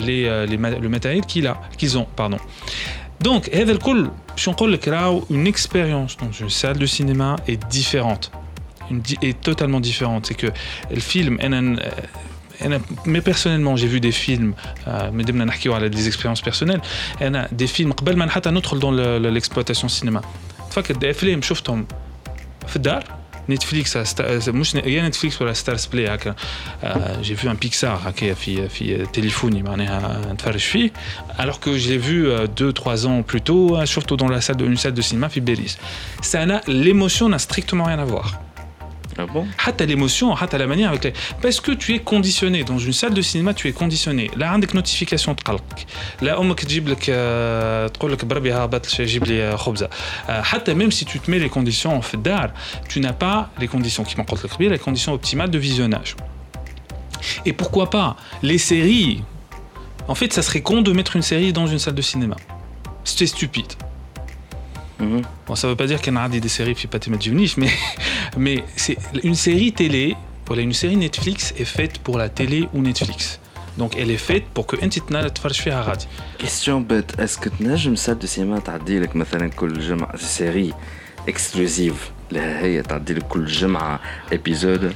[0.06, 2.38] les, euh, les ma- le matériel qu'il a qu'ils ont, pardon.
[3.28, 7.60] Donc, هذا الكل باش نقول لك راهو une expérience dans une salle de cinéma est
[7.78, 8.30] différente.
[8.90, 10.22] Une di- est totalement différente.
[10.26, 10.50] C'est que
[10.96, 11.58] le film, أنا
[12.62, 14.52] أنا mais personnellement j'ai vu des films
[14.88, 16.80] آه، ما دمنا نحكيو على des expériences personnelles
[17.22, 20.20] أنا des films قبل ما حتى ندخل dans le- le- l'exploitation cinéma
[20.70, 21.86] تفكر des افلام شفتهم
[22.68, 23.04] في الدار
[23.48, 26.34] نتفليكس مش يا نتفليكس ولا ستارز بلاي هكا
[27.20, 30.92] جي فيو ان بيكسار هكا في في تليفوني معناها نتفرج فيه
[31.38, 32.30] alors que je l'ai vu
[32.60, 35.28] 2 3 ans plus tôt euh, surtout dans la salle de, une salle de cinéma
[35.28, 35.78] في باريس
[36.22, 38.40] ça n'a l'émotion n'a strictement rien à voir
[39.18, 41.12] Ah bon حتى l'émotion حتى la manière avec les...
[41.40, 44.76] parce que tu es conditionné dans une salle de cinéma tu es conditionné لا عندك
[44.76, 45.86] notification تقلقك
[46.22, 49.88] لا امك تجيب لك آه، تقول لك بربي هابط شي جيب لي آه، خبزه
[50.28, 52.50] آه، حتى même si tu te mets les conditions في الدار
[52.88, 56.16] tu n'as pas les conditions qui قلت لك قبيله les conditions optimales de visionnage
[57.46, 59.22] et pourquoi pas les séries
[60.08, 62.36] en fait ça serait con de mettre une série dans une salle de cinéma
[63.04, 63.72] c'était stupide
[65.00, 65.22] Mhm.
[65.46, 67.70] Bon, ça veut pas dire qu'il y en a des séries qui pas Matjivnich, mais,
[68.36, 72.80] mais c'est une série télé, voilà, une série Netflix est faite pour la télé ou
[72.80, 73.40] Netflix.
[73.78, 76.06] Donc elle est faite pour que انت تتفرج فيها غادي.
[76.38, 80.72] كيستيون بيت اسكو تنجم سال دو سينما تعدي لك مثلا كل جمعه سيري
[81.28, 84.00] اكسكلوزيف لا هي تعدي لك كل جمعه
[84.32, 84.92] ابيزود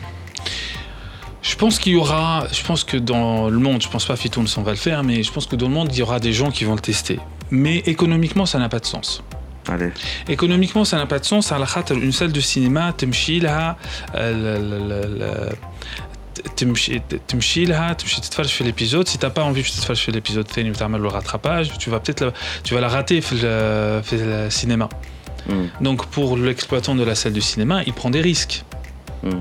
[1.43, 4.47] Je pense qu'il y aura, je pense que dans le monde, je pense pas Fitoun
[4.59, 6.35] on va le faire, mais je pense que dans le monde, il y aura des
[6.35, 7.19] gens qui vont le tester.
[7.51, 9.09] Mais économiquement, ça n'a pas de sens.
[9.69, 9.93] Allez.
[10.29, 11.53] Économiquement, ça n'a pas de sens.
[11.53, 13.77] À la خاطر une salle de cinéma تمشي لها
[16.57, 20.53] تمشي تمشي لها تمشي تتفرج في l'épisode si t'as pas envie de تتفرج في l'épisode
[20.53, 22.33] ثاني وتعمل le rattrapage tu vas peut-être
[22.65, 24.89] tu vas la rater في le, في le cinéma
[25.49, 25.85] Mm.
[25.89, 28.74] donc pour l'exploitant de la salle de cinéma il prend des risques Mm.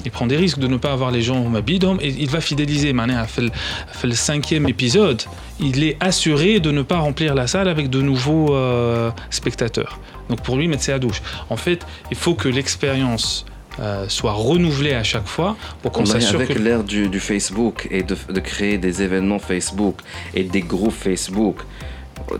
[0.05, 2.41] il prend des risques de ne pas avoir les gens au Mabidom et il va
[2.41, 2.93] fidéliser.
[2.93, 3.51] معناها في ال-
[3.93, 5.21] في le cinquième épisode,
[5.59, 9.99] il est assuré de ne pas remplir la salle avec de nouveaux euh, spectateurs.
[10.29, 11.21] Donc pour lui, mettre ses à douche.
[11.49, 11.79] En fait,
[12.11, 13.45] il faut que l'expérience
[13.79, 16.59] euh, soit renouvelée à chaque fois pour qu'on On est s'assure avec que...
[16.67, 19.97] l'ère du, du Facebook et de, de créer des événements Facebook
[20.37, 21.57] et des groupes Facebook.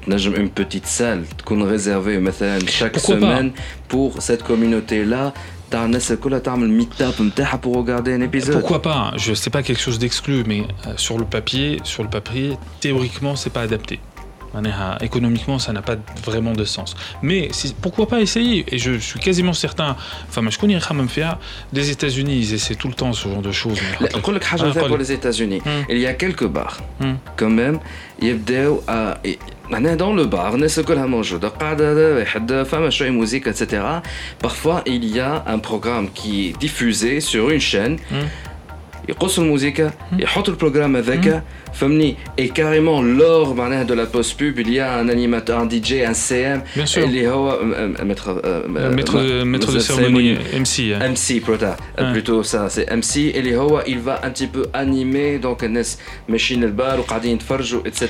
[0.08, 3.52] تنجم une petite salle تكون réservée مثلا chaque Pourquoi pas semaine
[3.88, 5.34] pour cette communauté là
[5.72, 9.52] تاع الناس الكل تعمل ميت اب نتاعها pour regarder un épisode Pourquoi pas Je sais
[9.52, 13.62] pas quelque chose d'exclu, mais euh, sur le papier, sur le papier, théoriquement, c'est pas
[13.62, 14.00] adapté.
[15.01, 16.97] économiquement, ça n'a pas vraiment de sens.
[17.23, 18.65] Mais pourquoi pas essayer?
[18.73, 19.97] Et je, suis quasiment certain,
[20.29, 20.75] enfin, je connais
[21.73, 23.81] des États-Unis, ils essaient tout le temps ce genre de choses.
[24.89, 25.85] Pour les États-Unis, hmm.
[25.89, 27.15] il y a quelques bars, hmm.
[27.37, 27.79] quand même,
[28.87, 29.19] ah,
[29.97, 30.57] dans le bar,
[33.11, 33.83] musique, etc.
[34.41, 37.95] Parfois, il y a un programme qui est diffusé sur une chaîne.
[38.11, 38.27] Hmm.
[39.10, 44.70] يقص الموزيكا يحط البروجرام هذاك فهمني et carrément lors معناها de la post pub il
[44.74, 46.98] y a un animateur un DJ un CM Bien sûr.
[46.98, 50.94] اللي هو م- م- maître Euh, maître, maître de cérémonie, MC.
[50.94, 51.14] hein.
[51.14, 52.12] MC plutôt Ouais.
[52.14, 55.98] plutôt ça c'est MC اللي هو il va un petit peu animer donc الناس
[56.30, 58.06] ماشيين البار وقاعدين يتفرجوا etc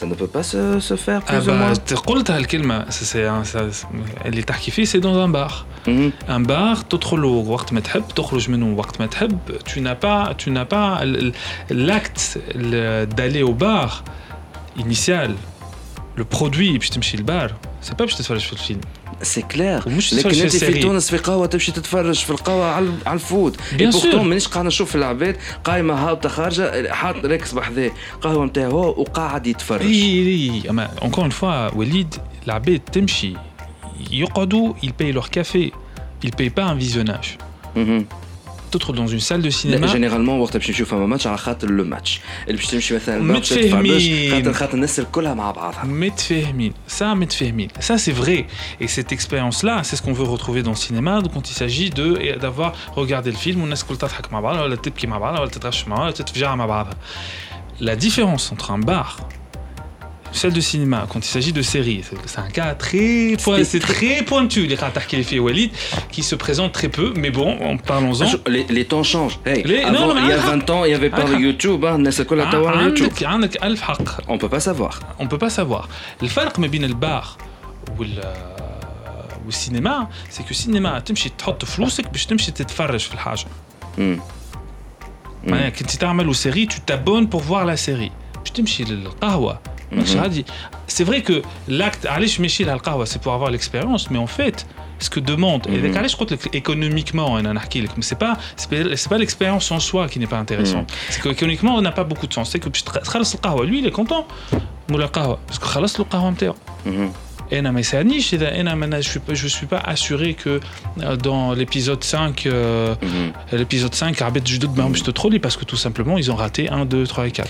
[0.00, 2.84] ça ne peut pas se, se faire Ah plus ou bah, moins t'as- قلتها الكلمة
[2.84, 3.86] ça, c'est un- ça-
[4.26, 5.66] اللي تحكي فيه c'est dans un bar.
[5.86, 6.10] Mhm.
[6.28, 9.38] un bar تدخل وقت ما تحب تخرج منه وقت ما تحب
[9.68, 11.32] tu n'as pas tu n'as pas ال-
[11.70, 14.02] ال- l'acte ال- d'aller au bar
[14.78, 15.30] initial
[16.18, 18.80] le produit باش تمشي البار c'est pas باش تتفرج في الفيلم
[19.22, 20.82] سي كلير ومش لكن تتفرج انت في في السيري.
[20.82, 24.02] تونس في قهوه تمشي تتفرج في القهوه على على الفوت Bien اي sûr.
[24.02, 27.90] بورتون مانيش قاعد نشوف العباد قايمه هابطه خارجه حاط ركس بحذاه
[28.22, 32.14] قهوه نتاعو وقاعد يتفرج اي اي اما encore une fois وليد
[32.46, 33.32] العباد تمشي
[34.10, 35.70] يقعدوا ils payent leur café
[36.26, 37.38] ils payent pas un visionnage
[38.76, 38.76] مهم.
[38.76, 41.70] تدخل dans une salle de لا cinéma جينيرالمون وقت باش نشوف فما ماتش على خاطر
[41.70, 44.30] لو ماتش اللي باش تمشي مثلا البار باش تدفع باش متفاهمين.
[44.30, 48.46] خاطر خاطر الناس الكلها مع بعضها متفاهمين ça متفاهمين ça c'est vrai
[48.80, 51.54] et cette expérience là c'est ce qu'on veut retrouver dans le cinéma donc quand il
[51.54, 55.18] s'agit de et d'avoir regardé le film والناس الكل تضحك مع بعضها ولا تبكي مع
[55.18, 56.96] بعضها ولا تتغش مع بعضها ولا تتفجع مع بعضها
[57.80, 59.08] la différence entre un bar
[60.36, 63.64] une salle de cinéma quand il s'agit de séries c'est- c'est un cas très point-
[63.72, 65.70] c'est très pointu les ratas qu'il fait Walid
[66.14, 69.38] qui se présente très peu mais bon en parlons-en Les, les temps changent.
[69.50, 71.26] Hey, Les- non, avant, non, il y a ah, 20 ans, il n'y avait pas
[71.36, 71.80] ah, YouTube.
[71.84, 73.10] Hein, الناس الكلها توا على يوتيوب.
[73.10, 74.92] عندك عندك ألف حق On peut pas savoir.
[75.20, 75.84] on peut pas savoir.
[76.22, 77.26] الفرق ما بين البار
[77.98, 78.20] وال
[79.46, 83.44] والسينما سي كو السينما تمشي تحط فلوسك باش تمشي تتفرج في الحاجه
[83.98, 84.20] Hmm.
[85.44, 88.10] معناها كنت تعمل سيري tu t'abonnes pour voir la série
[88.40, 89.60] باش تمشي للقهوه
[89.91, 90.43] Mhm.
[90.87, 92.41] C'est vrai que l'acte, allez, je
[93.05, 94.65] c'est pour avoir l'expérience, mais en fait,
[94.99, 95.95] ce que demande, et mhm.
[95.95, 97.39] allez, je compte économiquement,
[98.01, 98.37] c'est pas,
[99.09, 100.89] pas l'expérience en soi qui n'est pas intéressante.
[100.89, 100.97] Mhm.
[101.09, 102.49] C'est qu'économiquement, on n'a pas beaucoup de sens.
[102.51, 102.69] C'est que
[103.65, 104.27] lui, il est content,
[104.87, 105.39] parce que le kahwa
[109.35, 110.59] je suis pas assuré que
[111.01, 113.57] euh, dans l'épisode 5, euh, mm -hmm.
[113.57, 114.21] l'épisode 5,
[114.95, 117.49] je te trollais parce que tout simplement, ils ont raté 1, 2, 3 et 4.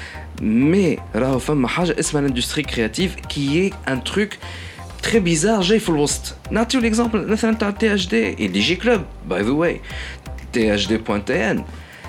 [0.42, 4.30] مي راهو فما حاجه اسمها لاندستري كرياتيف كي اي ان تروك
[5.02, 9.02] تري بيزار جاي في الوسط نعطيو ليكزامبل مثلا تاع تي اش دي دي جي كلوب
[9.28, 9.80] باي ذا واي
[10.56, 11.56] THD.tn,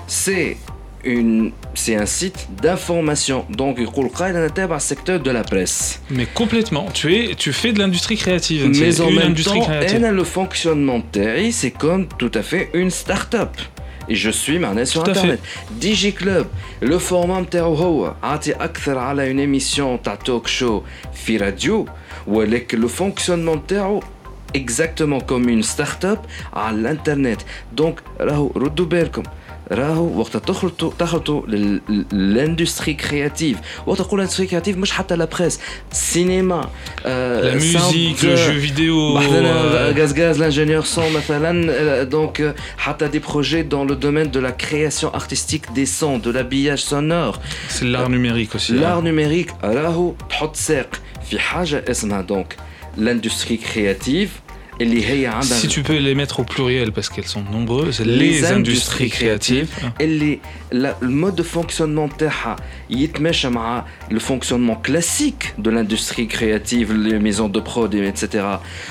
[0.06, 0.56] c'est
[1.04, 6.26] une c'est un site d'information donc يقول قاعد انا تابع secteur de la presse mais
[6.34, 9.66] complètement tu es tu fais de l'industrie créative mais c'est en une même industrie temps
[9.66, 13.71] créative elle a le fonctionnement تاعي c'est comme tout à fait une start-up et
[14.10, 15.38] je suis معناها sur Tout à internet
[15.80, 16.46] ديجي كلوب
[16.82, 20.82] لو فورما نتاعو هو عاطي اكثر على اون ايميسيون تاع توك شو
[21.14, 21.86] في راديو
[22.26, 24.00] ولكن لو فونكسيونمون نتاعو
[24.56, 26.18] exactement comme une start-up
[26.52, 27.40] على الانترنت
[27.72, 29.22] دونك راهو ردوا بالكم
[29.72, 31.46] راهو وقت تخلطوا تخلطوا
[32.12, 35.60] لاندستري كرياتيف وقت تقول لاندستري كرياتيف مش حتى لا بريس
[35.92, 36.70] سينما
[37.04, 42.42] لا ميوزيك لو جو فيديو غاز غاز l'ingénieur son مثلا donc
[42.78, 47.40] حتى des projets dans le domaine de la création artistique des sons de l'habillage sonore
[47.68, 50.96] c'est l'art numérique aussi l'art numérique راهو تحط ساق
[51.30, 52.54] في حاجه اسمها donc
[52.98, 54.30] l'industrie créative
[55.42, 59.10] si tu peux les mettre au pluriel parce qu'elles sont nombreuses, les, les industries, industries
[59.10, 59.68] créatives.
[59.70, 60.40] créatives
[60.70, 62.08] le mode de fonctionnement
[64.10, 68.44] le fonctionnement classique de l'industrie créative, les maisons de prod, etc.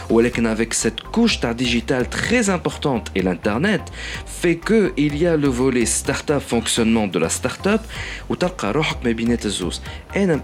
[0.10, 3.82] Ou avec cette couche digitale très importante et l'internet
[4.26, 7.82] fait que il y a le volet startup fonctionnement de la startup
[8.30, 9.82] où tu as روحك ما بين الزوز.
[10.16, 10.42] انا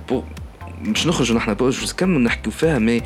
[0.82, 3.02] مش نخرج نحن باش نكمل نحكيو فيها مي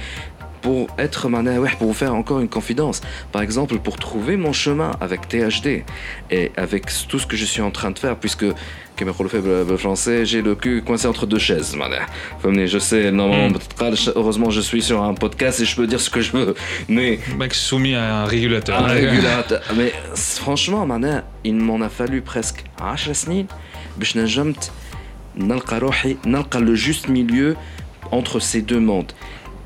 [0.61, 1.29] pour être
[1.77, 3.01] pour vous faire encore une confidence.
[3.31, 5.83] Par exemple, pour trouver mon chemin avec THD
[6.31, 8.45] et avec tout ce que je suis en train de faire, puisque
[8.97, 9.13] comme
[9.69, 11.77] le français, j'ai le cul coincé entre deux chaises.
[12.43, 14.11] Je sais, normalement, hmm.
[14.15, 16.55] heureusement, je suis sur un podcast et je peux dire ce que je veux.
[16.89, 17.19] Mais.
[17.37, 18.83] Mec soumis à un régulateur.
[18.83, 19.61] Un régulateur.
[19.77, 20.87] Mais franchement,
[21.43, 23.47] il m'en a fallu presque 10 سنين
[23.97, 24.71] باش نجمت
[25.37, 27.55] نلقى روحي نلقى le juste milieu
[28.11, 29.11] entre ces deux mondes.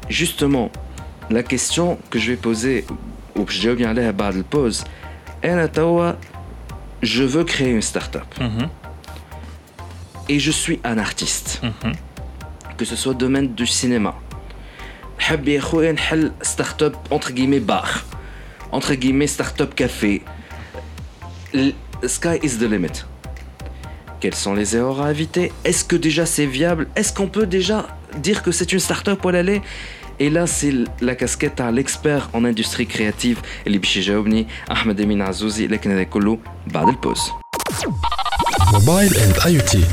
[0.10, 0.72] Justement,
[1.31, 2.85] la question que je vais poser,
[3.35, 4.85] ou que je vais bien aller à bas de pause,
[7.03, 8.27] je veux créer une start-up.
[8.41, 8.69] Mhm.
[10.29, 11.61] Et je suis un artiste.
[11.63, 11.93] Mhm.
[12.77, 14.15] Que ce soit domaine du cinéma.
[16.43, 18.05] start-up entre guillemets bar.
[18.73, 20.23] Entre guillemets start-up café.
[22.05, 23.05] Sky is the limit.
[24.21, 25.53] Quelles sont les erreurs à éviter?
[25.65, 26.89] Est-ce que déjà c'est viable?
[26.97, 27.87] Est-ce qu'on peut déjà
[28.19, 29.63] dire que c'est une start-up où elle
[30.21, 30.75] et là, c'est
[31.09, 33.37] la casquette à l'expert en industrie créative
[33.67, 37.21] اللي باش يجاوبني احمد امين عزوزي لكن هذا كله بعد البوز.
[38.73, 39.85] موبايل اند اي تي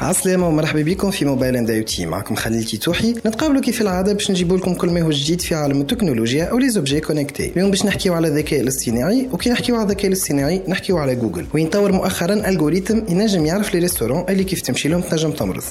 [0.00, 4.30] عسلامة ومرحبا بكم في موبايل اند اي تي معكم خليل تيتوحي نتقابلوا كيف العادة باش
[4.30, 7.52] نجيب لكم كل ما هو جديد في عالم التكنولوجيا أو لي زوبجي كونيكتي.
[7.56, 11.68] اليوم باش نحكيو على الذكاء الاصطناعي وكي نحكيو على الذكاء الاصطناعي نحكيو على جوجل وين
[11.68, 15.62] طور مؤخرا الجوريتم ينجم يعرف لي ريستورون اللي كيف تمشي لهم تنجم تمرض.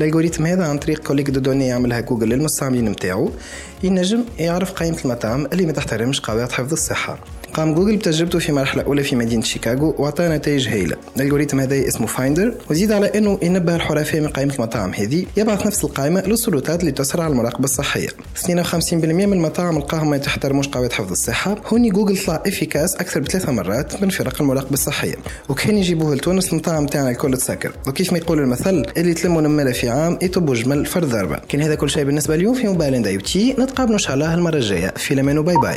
[0.00, 3.30] الالغوريتم هذا عن طريق كوليك دو دوني يعملها جوجل للمستعملين نتاعو
[3.82, 7.18] ينجم يعرف قائمة المطاعم اللي ما تحترمش قواعد حفظ الصحة.
[7.54, 10.96] قام جوجل بتجربته في مرحلة أولى في مدينة شيكاغو وعطى نتائج هايلة.
[11.16, 15.26] الألغوريتم هذا اسمه فايندر وزيد على أنه ينبه الحرفاء من قائمة المطاعم هذه.
[15.36, 18.08] يبعث نفس القائمة للسلطات اللي تسرع المراقبة الصحية.
[18.34, 21.56] 52% من المطاعم لقاهم ما يتحترموش قواعد حفظ الصحة.
[21.66, 25.14] هوني جوجل طلع إفيكاس أكثر بثلاثة مرات من فرق المراقبة الصحية.
[25.48, 27.72] وكان يجيبوه لتونس المطاعم تاعنا الكل تسكر.
[27.86, 31.36] وكيف ما يقول المثل اللي تلموا نملة في عام يطب جمل فرد ضربة.
[31.48, 33.18] كان هذا كل شيء بالنسبة اليوم في موبايل إند أي
[33.58, 34.94] نتقابلوا إن شاء الله المرة الجاية.
[34.96, 35.76] في لمان وباي باي.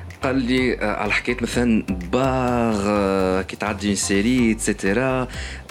[0.23, 5.27] قال لي على حكاية مثلا بار كي تعدي سيري اتسيتيرا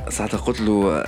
[0.08, 1.04] ساعتها قلت له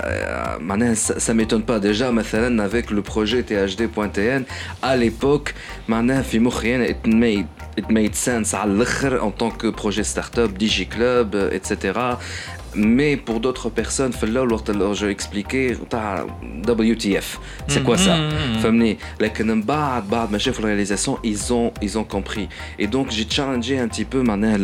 [0.58, 4.44] معناها سا ميتون با ديجا مثلا افيك لو بروجي تي اش دي بوان تي ان
[4.84, 5.48] ا ليبوك
[5.88, 7.46] معناها في مخي أنا ات ميد
[7.78, 12.20] ات ميد سنس على الأخر ان طونك بروجي ستارت اب دي جي كلوب اتسيتيرا
[12.75, 16.25] mais pour d'autres personnes là لو جو اكسبليكي تاع
[16.67, 18.17] WTF c'est quoi ça
[18.63, 22.47] فهمني لكن من بعد بعد ما شافوا الرياليزاسيون ils ont ils ont compris
[22.79, 24.57] et donc j'ai challengé un petit peu معناها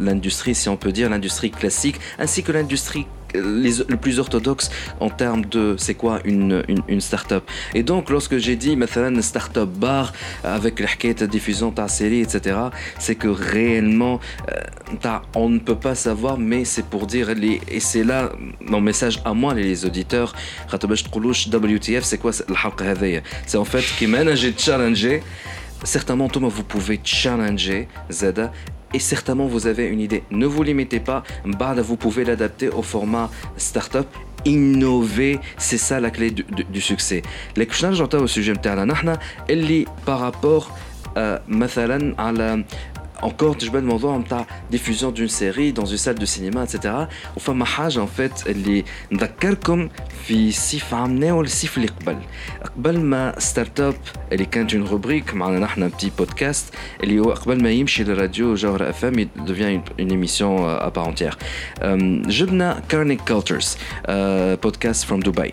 [0.00, 4.69] l'industrie si on peut dire l'industrie classique ainsi que l'industrie les, le plus orthodoxe
[4.99, 7.43] en termes de c'est quoi une, une, une start-up.
[7.73, 10.13] Et donc, lorsque j'ai dit une start-up bar
[10.43, 10.87] avec la
[11.27, 12.57] diffusion ta série, etc.,
[12.99, 14.19] c'est que réellement,
[14.51, 18.81] euh, on ne peut pas savoir, mais c'est pour dire, les, et c'est là mon
[18.81, 20.33] message à moi, les auditeurs,
[20.71, 25.21] WTF, c'est quoi C'est en fait qui mène j'ai challengé.
[25.84, 28.52] Certainement, Thomas, vous pouvez challenger Zeda
[28.94, 30.22] et certainement vous avez une idée.
[30.30, 31.22] Ne vous limitez pas,
[31.82, 34.06] vous pouvez l'adapter au format startup.
[34.44, 37.22] Innover, c'est ça la clé du, du, du succès.
[37.56, 38.52] Les j'entends au sujet
[40.04, 40.70] par rapport
[41.16, 42.64] euh, مثلا على
[43.22, 46.88] encore تجبد الموضوع نتاع diffusion d'une série dans une salle de cinéma etc
[47.36, 49.88] وفما حاجه en fait اللي نذكركم
[50.26, 52.16] في سيف عملناه والسيف اللي قبل
[52.76, 53.94] قبل ما ستارت اب
[54.32, 58.90] اللي كانت اون روبريك معنا نحن بتي بودكاست اللي هو قبل ما يمشي للراديو جوهر
[58.90, 61.36] اف ام devient une émission à part entière
[62.28, 63.76] جبنا كارنيك كولترز
[64.62, 65.52] بودكاست فروم دبي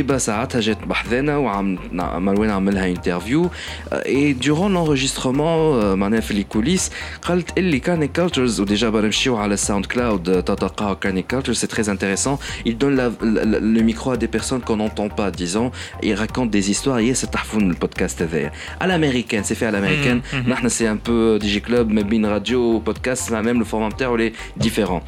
[0.00, 3.50] هبه ساعتها جات بحذانا وعم مروان عملها انترفيو
[3.92, 6.90] اي دورون لونجسترومون معناها في لي كوليس
[7.22, 12.38] قالت اللي كارنيك كولترز وديجا بنمشيو على الساوند كلاود تلقاو كارنيك كولترز سي تري انتريسون
[12.66, 15.70] il donne la, la, le micro à des personnes qu'on n'entend pas disons
[16.02, 20.20] il raconte des histoires et c'est تحفون البودكاست هذايا à l'américaine c'est fait à l'américaine
[20.48, 24.32] نحن c'est un peu ديجي كلوب ما بين راديو وبودكاست même le format نتاعو est
[24.64, 25.02] différent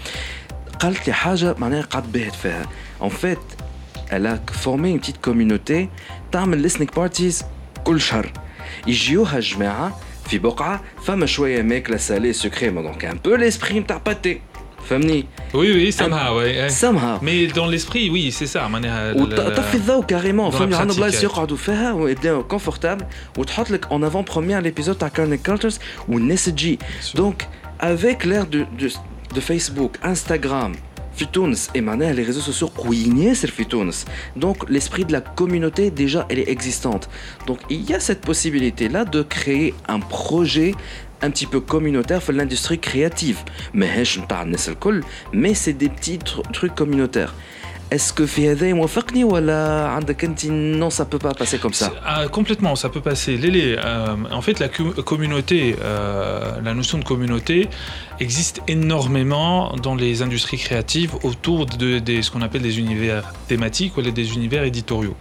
[0.81, 2.67] قالت لي حاجه معناها قعدت باهت فيها
[3.03, 3.63] en fait
[4.11, 5.89] elle a formé une petite communauté
[6.33, 7.45] تعمل listening parties
[7.85, 8.33] كل شهر
[8.87, 14.41] يجيوها الجماعه في بقعه فما شويه ماكله سالي سكري دونك ان بو ليسبري نتاع باتي
[14.89, 16.71] فهمني Oui, oui, somehow, ouais, ouais.
[16.83, 18.57] somehow Mais dans l'esprit, oui, c'est ça.
[18.69, 21.25] معناها ال- وطفي الضوء كاريمون Dans la فهمني عندنا pratique, بلايص ouais.
[21.25, 23.05] يقعدوا فيها ويبداو كونفورتابل
[23.39, 26.79] وتحط لك اون افون بروميير ليبيزود تاع كارنيك كالترز والناس تجي
[27.15, 27.49] دونك
[27.81, 28.89] افيك لير دو دو
[29.35, 30.73] دو فيسبوك انستغرام
[31.17, 34.05] في تونس et معناها les réseaux sociaux قويين ياسر في تونس
[34.41, 37.09] donc l'esprit de la communauté déjà elle est existante
[37.47, 40.75] donc il y a cette possibilité là de créer un projet
[41.25, 43.37] un petit peu communautaire في l'industrie créative
[43.75, 45.03] ماهيش نتاع الناس الكل
[45.35, 47.35] mais c'est des petits tr- trucs communautaires
[47.91, 51.93] est-ce que في هذا يوافقني ولا عندك انت non ça peut pas passer comme ça
[52.07, 53.37] Ah, complètement, ça peut passer.
[53.37, 57.69] Lélé, euh, en fait, la cu- communauté, euh, la notion de communauté
[58.27, 59.55] existe énormément
[59.87, 64.29] dans les industries créatives autour de, des- ce qu'on appelle des univers thématiques ou des
[64.39, 65.17] univers éditoriaux.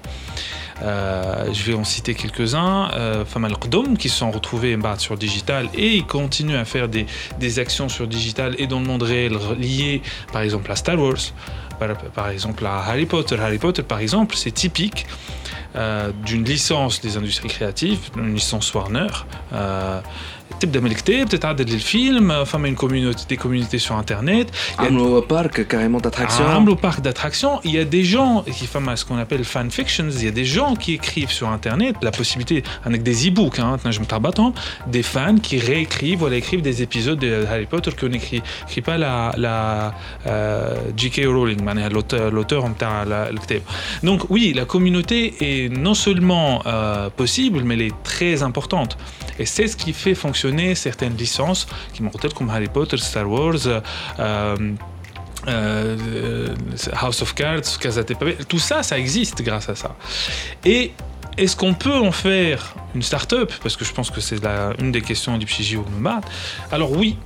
[0.84, 2.90] Euh, je vais en citer quelques-uns.
[2.94, 6.88] Euh, Fama Al-Qdoum, qui se sont retrouvés bah, sur digital et ils continuent à faire
[6.88, 7.06] des,
[7.40, 10.02] des actions sur digital et dans le monde réel liées,
[10.34, 11.24] par exemple, à Star Wars,
[12.15, 13.37] par, exemple, à Harry Potter.
[13.41, 15.07] Harry Potter, par exemple, c'est typique
[15.75, 19.09] euh, d'une licence des industries créatives, une licence Warner.
[19.53, 20.01] Euh,
[20.60, 24.48] تبدا من الكتاب تتعدل للفيلم فما une communauté des communautés sur internet
[24.80, 27.60] Il y a عملوا بارك كاريمون d'attraction عملوا parc d'attractions.
[27.66, 30.10] Il y a des gens qui font ce qu'on appelle fan fictions.
[30.20, 33.78] Il y a des gens qui écrivent sur Internet la possibilité avec des e-books, hein,
[33.96, 34.40] je me tabatte,
[34.96, 38.98] des fans qui réécrivent, voilà, écrivent des épisodes de Harry Potter qu'on n'écrit écrit pas
[39.06, 39.58] la, la
[40.28, 41.18] euh, J.K.
[41.36, 43.62] Rowling, معناها l'auteur l'auteur نتاع la- الكتاب.
[44.04, 48.98] Donc oui, la communauté est non seulement euh, possible, mais elle est très importante.
[49.40, 53.67] Et c'est ce qui fait fonctionner certaines licences qui m'ont comme Harry Potter, Star Wars.
[54.19, 54.57] euh,
[55.49, 56.55] euh,
[56.93, 58.15] House of Cards, Casa de
[58.49, 59.95] tout ça, ça existe grâce à ça.
[60.65, 60.93] Et
[61.37, 63.53] est-ce qu'on peut en faire une start-up?
[63.63, 64.41] Parce que je pense que c'est
[64.81, 65.85] une des questions du Pchigi ou.
[66.73, 67.17] Alors oui,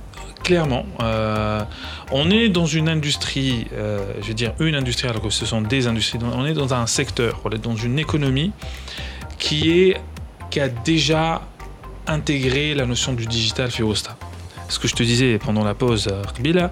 [0.43, 1.63] clairement, euh,
[2.11, 5.61] on est dans une industrie, euh, je vais dire une industrie, alors que ce sont
[5.61, 8.51] des industries, on est dans un secteur, on est dans une économie
[9.39, 9.97] qui, est,
[10.49, 11.41] qui a déjà
[12.07, 14.17] intégré la notion du digital Fiosta.
[14.69, 16.71] Ce que je te disais pendant la pause, euh, Kbila,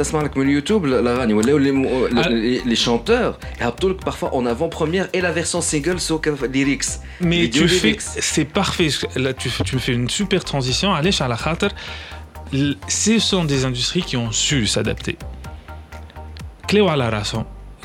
[0.00, 5.08] تسمع لك من اليوتيوب الاغاني ولاو لي لي شانتور يهبطوا لك بارفوا اون افون بروميير
[5.14, 8.02] اي لا فيرسون سينجل سو ليريكس Mais Vidéo tu fais, lyrics.
[8.32, 8.88] c'est parfait.
[9.24, 10.88] Là, tu, tu me fais une super transition.
[10.98, 11.70] Allez, à la khater,
[12.52, 15.16] l- ce sont des industries qui ont su s'adapter.
[16.68, 17.34] Clé à la race,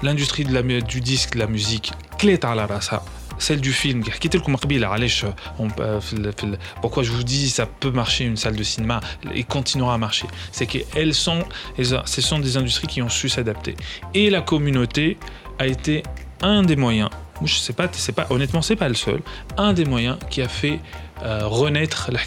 [0.05, 1.87] l'industrie de la mu- du disque, de la musique,
[2.21, 2.89] clé à la race.
[3.38, 4.02] celle du film.
[4.02, 9.00] Euh, euh, pourquoi je vous dis ça peut marcher une salle de cinéma
[9.34, 10.26] et continuera à marcher.
[10.52, 11.44] C'est qu'elles sont
[11.78, 13.76] ce sont des industries qui ont su s'adapter.
[14.14, 15.18] Et la communauté
[15.58, 16.02] a été
[16.42, 17.10] un des moyens
[17.44, 19.20] je sais pas c'est pas honnêtement c'est pas le seul
[19.56, 20.80] un des moyens qui a fait
[21.22, 22.18] euh, renaître la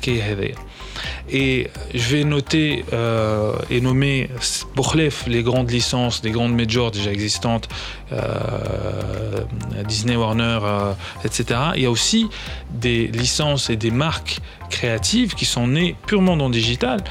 [1.31, 4.29] et je vais noter euh, et nommer
[4.75, 7.69] Bokhlef, les grandes licences, des grandes majors déjà existantes,
[8.11, 9.43] euh,
[9.87, 10.93] Disney, Warner, euh,
[11.23, 11.59] etc.
[11.75, 12.29] Il y a aussi
[12.71, 14.39] des licences et des marques
[14.69, 17.03] créatives qui sont nées purement dans le digital.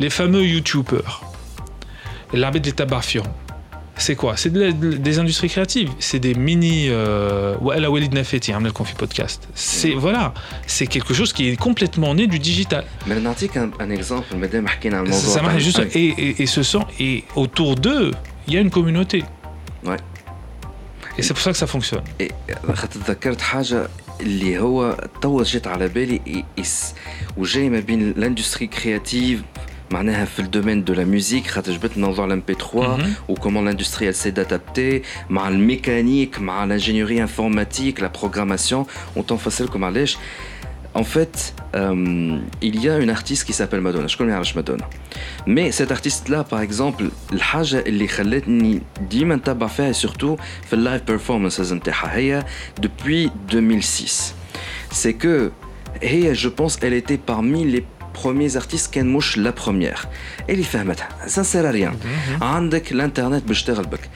[0.00, 1.22] Les fameux YouTubers,
[2.32, 3.24] l'Abed des Tabafion,
[4.05, 5.91] c'est quoi C'est de la- de- des industries créatives.
[6.07, 6.77] C'est des mini.
[6.89, 9.39] Euh, Wa'ala Walid Nafeti, hein, le Confi Podcast.
[9.55, 10.25] C'est voilà,
[10.75, 12.83] c'est quelque chose qui est complètement né du digital.
[13.07, 15.95] Mais نعطيك un, un exemple مادام حكينا على Ça, الموضوع ça marche تاع- juste.
[15.95, 16.85] Et, et, et ce sent.
[16.99, 18.11] Et autour d'eux,
[18.47, 19.23] il y a une communauté.
[19.85, 19.97] Ouais.
[21.17, 22.03] Et c'est pour ça que ça fonctionne.
[22.21, 22.29] إيه،
[22.73, 23.87] خاطر تذكرت حاجة
[24.21, 26.93] اللي هو توا جات على بالي إي- إس
[27.37, 29.41] وجاي ما بين الاندستري كرياتيف
[29.91, 33.05] معناها في الدومين دو لا ميوزيك خاطر جبت موضوع الام بي 3 Mhm.
[33.29, 38.85] وكومون لاندستري elle s'est adaptée مع الميكانيك مع l'ingénierie informatique la programmation
[39.15, 40.17] ونتنفصلكم علاش
[40.95, 41.35] En fait,
[41.75, 42.39] euh,
[42.69, 44.07] il y a une artiste qui s'appelle Madonna.
[44.07, 44.85] Je connais Madonna.
[45.55, 51.71] Mais cette artiste-là, par exemple, الحاجة اللي خلتني ديما نتبع فيها surtout في اللايف performances
[51.73, 52.45] نتاعها هي
[52.81, 54.33] depuis 2006.
[54.91, 55.51] C'est que
[56.03, 57.83] هي je pense elle était parmi les
[58.23, 60.05] premiers artistes كان مش la première.
[60.49, 61.93] اللي فهمتها ça ne sert à rien.
[62.43, 64.09] عندك الانترنت باش تشتغل بك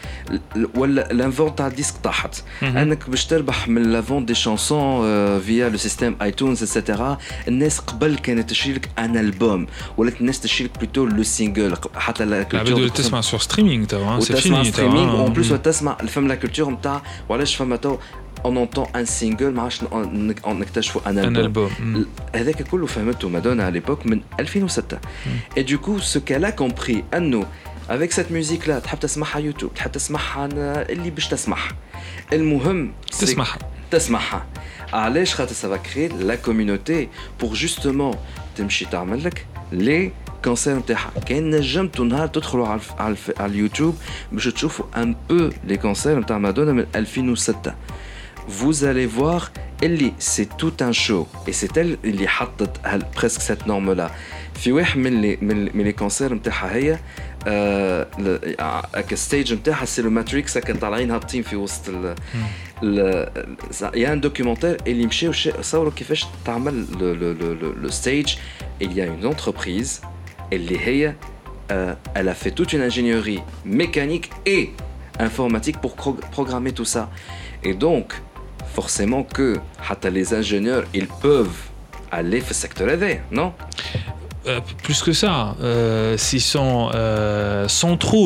[0.56, 5.02] ل- ولا الانفون تاع الديسك طاحت انك باش تربح من لافون دي شانسون
[5.40, 7.18] فيا لو سيستيم ايتونز اتسيتيرا
[7.48, 9.68] الناس قبل كانت تشري لك ان البوم
[9.98, 14.20] ولات الناس تشري لك بلوتو لو سينجل حتى لا العباد ولات تسمع sur streaming توا
[14.20, 17.98] سي وتسمع فيني ستريمينغ توا وان بلوس وتسمع فهم لا كولتور نتاع وعلاش فما تو
[18.46, 19.88] اون اونتون ان سينجل ما عادش ن-
[20.48, 22.06] ن- نكتشفوا ان ان البوم البوم
[22.36, 24.82] هذاك كله فهمته مادونا à l'époque من 2006
[25.58, 27.46] et du coup ce qu'elle a compris انه
[27.90, 30.46] avec cette musique là تحب تسمعها يوتيوب تحب تسمعها
[30.90, 31.72] اللي باش تسمعها
[32.34, 33.58] المهم c'est تسمعها
[33.92, 34.46] تسمعها
[34.94, 37.08] علاش خاطر ça va créer la communauté
[37.44, 38.16] pour justement
[38.58, 40.12] تمشي تعمل لك لي
[40.44, 43.96] كونسير نتاعها كاين نجمتوا نهار تدخلوا على الف- على, الف- على اليوتيوب
[44.32, 47.74] باش تشوفوا ان بو لي كونسير نتاع مادونا من 2006
[48.62, 49.42] vous allez voir
[49.84, 54.12] اللي c'est tout un show et c'est elle اللي حطت هال presque cette norme là
[54.56, 57.00] في واحد من لي من, من لي كونسير نتاعها هي
[57.48, 58.56] آه ل-
[58.96, 62.16] هكا الستيج نتاعها سي لو ماتريكس هكا طالعين هابطين في وسط ال
[63.96, 66.86] يا ان دوكيومونتير اللي مشاو شا- صوروا كيفاش تعمل
[67.82, 68.28] لو ستيج
[68.84, 70.06] il y a une entreprise
[70.54, 71.14] اللي هي
[71.72, 71.74] euh,
[72.20, 74.64] elle a fait toute une ingénierie mécanique et
[75.28, 77.04] informatique pour pro- programmer tout ça
[77.70, 78.08] et donc
[78.83, 79.57] forcément que
[80.09, 81.63] les ingénieurs, ils peuvent
[82.13, 83.53] aller dans le secteur AD, non?
[84.47, 87.67] Euh, plus que ça, euh, s'ils sont euh,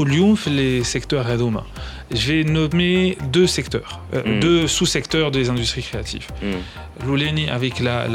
[0.04, 1.64] Lyon les secteurs Adouma.
[2.10, 4.40] Je vais nommer deux secteurs, euh, hmm.
[4.40, 6.26] deux sous-secteurs des industries créatives.
[6.42, 7.08] Mm.
[7.50, 8.06] Avec la,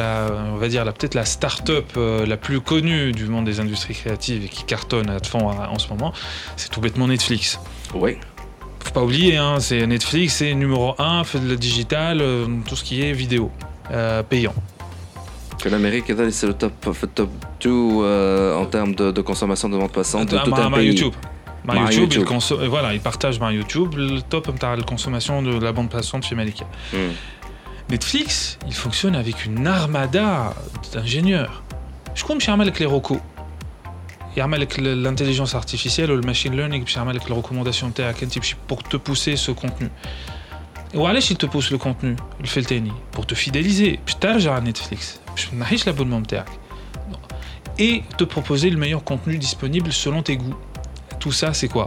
[0.53, 4.49] on va dire peut-être la start-up la plus connue du monde des industries créatives et
[4.49, 6.13] qui cartonne à fond hein, en ce moment,
[6.55, 7.59] c'est tout bêtement Netflix.
[7.95, 8.17] Oui.
[8.88, 12.77] Faut pas oublier, hein, c'est Netflix, c'est numéro un, fait de le digital, euh, tout
[12.77, 13.51] ce qui est vidéo,
[13.91, 14.53] euh, payant.
[15.61, 16.71] que l'Amérique est c'est le top
[17.13, 17.29] top
[17.59, 21.11] 2 euh, en termes de, de consommation de bande passante de tout un pays YouTube.
[21.69, 22.61] YouTube, YouTube.
[22.61, 25.89] il et voilà, il partage bah, YouTube le top de la consommation de la bande
[25.89, 26.63] passante chez Malika.
[26.93, 26.97] Mm.
[27.89, 30.53] Netflix, il fonctionne avec une armada
[30.93, 31.61] d'ingénieurs.
[32.15, 33.19] Je je avec les recos.
[34.36, 38.38] يعمل لك ال- l'intelligence artificielle ou le machine learning باش يعمل لك الريكومونداسيون تاعك انت
[38.38, 39.88] باش pour te pousser ce contenu.
[40.95, 45.16] وعلاش il te pousse le contenu الفيل تاني pour te fidéliser باش ترجع على نتفليكس
[45.30, 46.49] باش ما تنحيش l'abonnement تاعك
[47.80, 50.59] et te proposer le meilleur contenu disponible selon tes goûts.
[51.22, 51.86] Tout ça, c'est quoi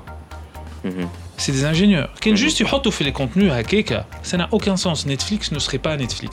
[0.86, 1.08] Mhm.
[1.44, 2.10] C'est des ingénieurs.
[2.22, 2.44] Quand Mhm.
[2.46, 4.00] juste ils fait les contenus à Keka,
[4.30, 4.98] ça n'a aucun sens.
[5.14, 6.32] Netflix ne serait pas Netflix.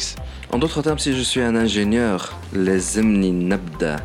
[0.55, 2.19] En d'autres termes, si je suis un ingénieur,
[2.53, 4.01] لازمني نبدا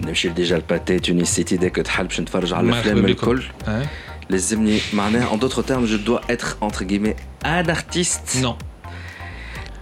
[0.00, 3.30] نمشي déjà الباتي تونسيتي ديك تحل باش نتفرج على مرحبا الافلام بكم.
[3.30, 3.86] الكل Hein
[4.30, 8.54] لازمني معناها en d'autres termes je dois être entre guillemets un artiste non.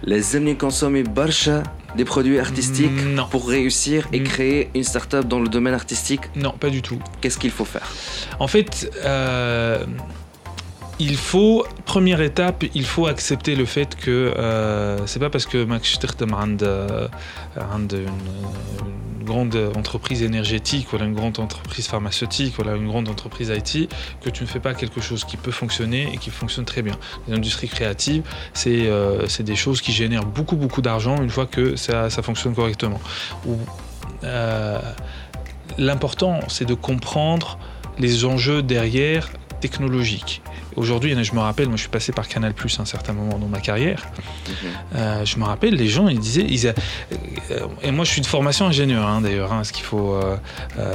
[0.03, 1.63] لازمني consommer برشا
[1.97, 3.25] des produits artistiques Non.
[3.33, 4.23] pour réussir et Mm.
[4.31, 6.99] créer une start-up dans le domaine artistique Non, pas du tout.
[7.21, 7.87] qu'est-ce qu'il faut faire
[8.45, 8.71] En fait,
[9.03, 9.85] euh,
[10.98, 15.64] il faut, première étape, il faut accepter le fait que euh, c'est pas parce que
[15.64, 18.06] Max a une,
[19.24, 23.90] grande entreprise énergétique, voilà, une grande entreprise pharmaceutique, voilà, une grande entreprise IT,
[24.22, 26.94] que tu ne fais pas quelque chose qui peut fonctionner et qui fonctionne très bien.
[27.26, 28.22] Les industries créatives,
[28.54, 33.00] c'est euh, des choses qui génèrent beaucoup, beaucoup d'argent une fois que ça, fonctionne correctement.
[34.24, 34.80] Euh,
[35.78, 37.58] L'important, c'est de comprendre
[37.98, 39.28] les enjeux derrière
[39.60, 40.42] technologiques.
[40.76, 43.38] Aujourd'hui, je me rappelle, moi je suis passé par Canal Plus à un certain moment
[43.38, 44.02] dans ma carrière.
[44.94, 46.74] Euh, je me rappelle, les gens, ils disaient, ils a-
[47.50, 50.36] euh, et moi je suis de formation ingénieur hein, d'ailleurs, hein, ce qu'il faut, euh,
[50.78, 50.94] euh,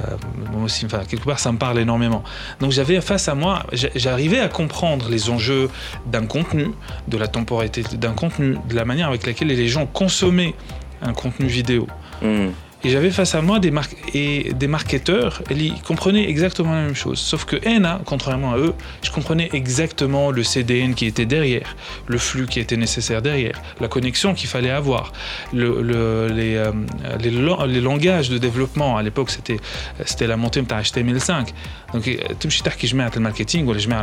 [0.54, 2.24] moi aussi, enfin, quelque part ça me parle énormément.
[2.60, 5.70] Donc j'avais face à moi, j'a- j'arrivais à comprendre les enjeux
[6.06, 6.68] d'un contenu,
[7.08, 10.54] de la temporalité d'un contenu, de la manière avec laquelle les gens consommaient
[11.02, 11.88] un contenu vidéo.
[12.22, 12.50] Mm.
[12.84, 16.96] Et j'avais face à moi des, mar et des marketeurs, ils comprenaient exactement la même
[16.96, 17.20] chose.
[17.20, 18.74] Sauf que ENA, contrairement à eux,
[19.04, 21.76] je comprenais exactement le CDN qui était derrière,
[22.08, 25.14] le flux qui était nécessaire derrière, la connexion qu'il fallait avoir,
[25.54, 28.98] le, le, les, euh, langages de développement.
[28.98, 31.50] À l'époque, c'était la montée de HTML5.
[31.94, 34.02] Donc, euh, tout ce qui je mets le marketing, je mets hein,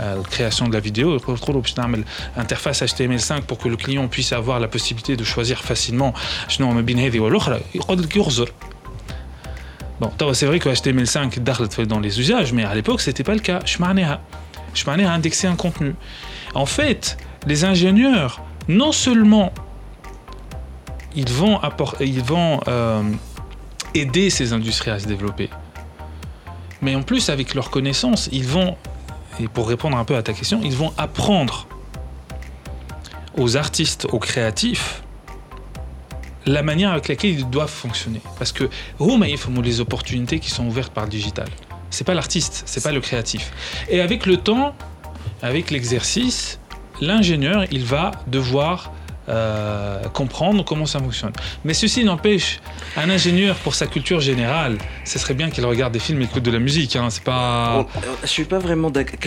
[0.00, 1.80] euh, la création de la vidéo, je
[2.36, 6.12] l'interface HTML5 pour que le client puisse avoir la possibilité de choisir facilement.
[6.48, 8.51] Je ما بين هذه والاخرى يقول لك يغزر
[9.99, 13.39] Bon, c'est vrai que HTML5 دخلت dans les usages, mais à l'époque, c'était pas le
[13.39, 13.61] cas.
[13.65, 15.95] Je m'en ai indexer un contenu.
[16.53, 19.51] En fait, les ingénieurs, non seulement
[21.15, 23.01] ils vont, apporter, ils vont euh,
[23.95, 25.49] aider ces industries à se développer,
[26.81, 28.75] mais en plus, avec leurs connaissances, ils vont,
[29.39, 31.67] et pour répondre un peu à ta question, ils vont apprendre
[33.35, 35.01] aux artistes, aux créatifs,
[36.46, 38.20] la manière avec laquelle ils doivent fonctionner.
[38.38, 38.68] Parce que
[39.62, 41.48] les opportunités qui sont ouvertes par le digital.
[41.90, 43.52] C'est pas l'artiste, c'est pas le créatif.
[43.88, 44.74] Et avec le temps,
[45.42, 46.58] avec l'exercice,
[47.00, 48.92] l'ingénieur, il va devoir
[49.28, 51.32] euh, comprendre comment ça fonctionne.
[51.64, 52.60] Mais ceci n'empêche
[52.96, 56.42] un ingénieur pour sa culture générale, ce serait bien qu'il regarde des films et écoute
[56.42, 56.96] de la musique.
[56.96, 57.86] Hein, c'est pas.
[58.22, 59.18] Je suis pas vraiment d'accord.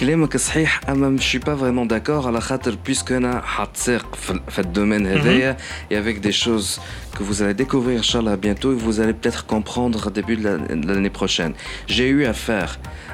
[0.00, 4.14] كلامك صحيح اما مش با فريمون داكور على خاطر بيسكو انا حاط ساق
[4.48, 5.56] في الدومين هذايا
[5.90, 6.80] et avec des choses
[7.16, 11.10] que vous allez découvrir inchallah bientôt et vous allez peut-être comprendre au début de l'année
[11.20, 11.52] prochaine.
[11.86, 12.70] J'ai eu affaire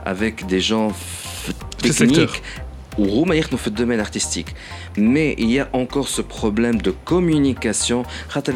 [0.07, 0.93] avec des gens
[1.83, 2.43] techniques
[2.99, 4.55] ou هما يخدموا في الدومين artistique.
[4.97, 8.03] Mais il y a encore ce problème de communication.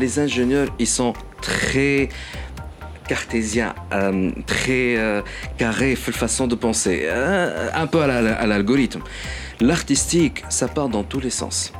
[0.00, 2.08] Les ingénieurs, ils sont très
[3.07, 5.21] cartésien, euh, très euh,
[5.57, 9.01] carré, façon de penser, euh, un peu à l'algorithme.
[9.59, 11.73] L'artistique, ça part dans tous les sens.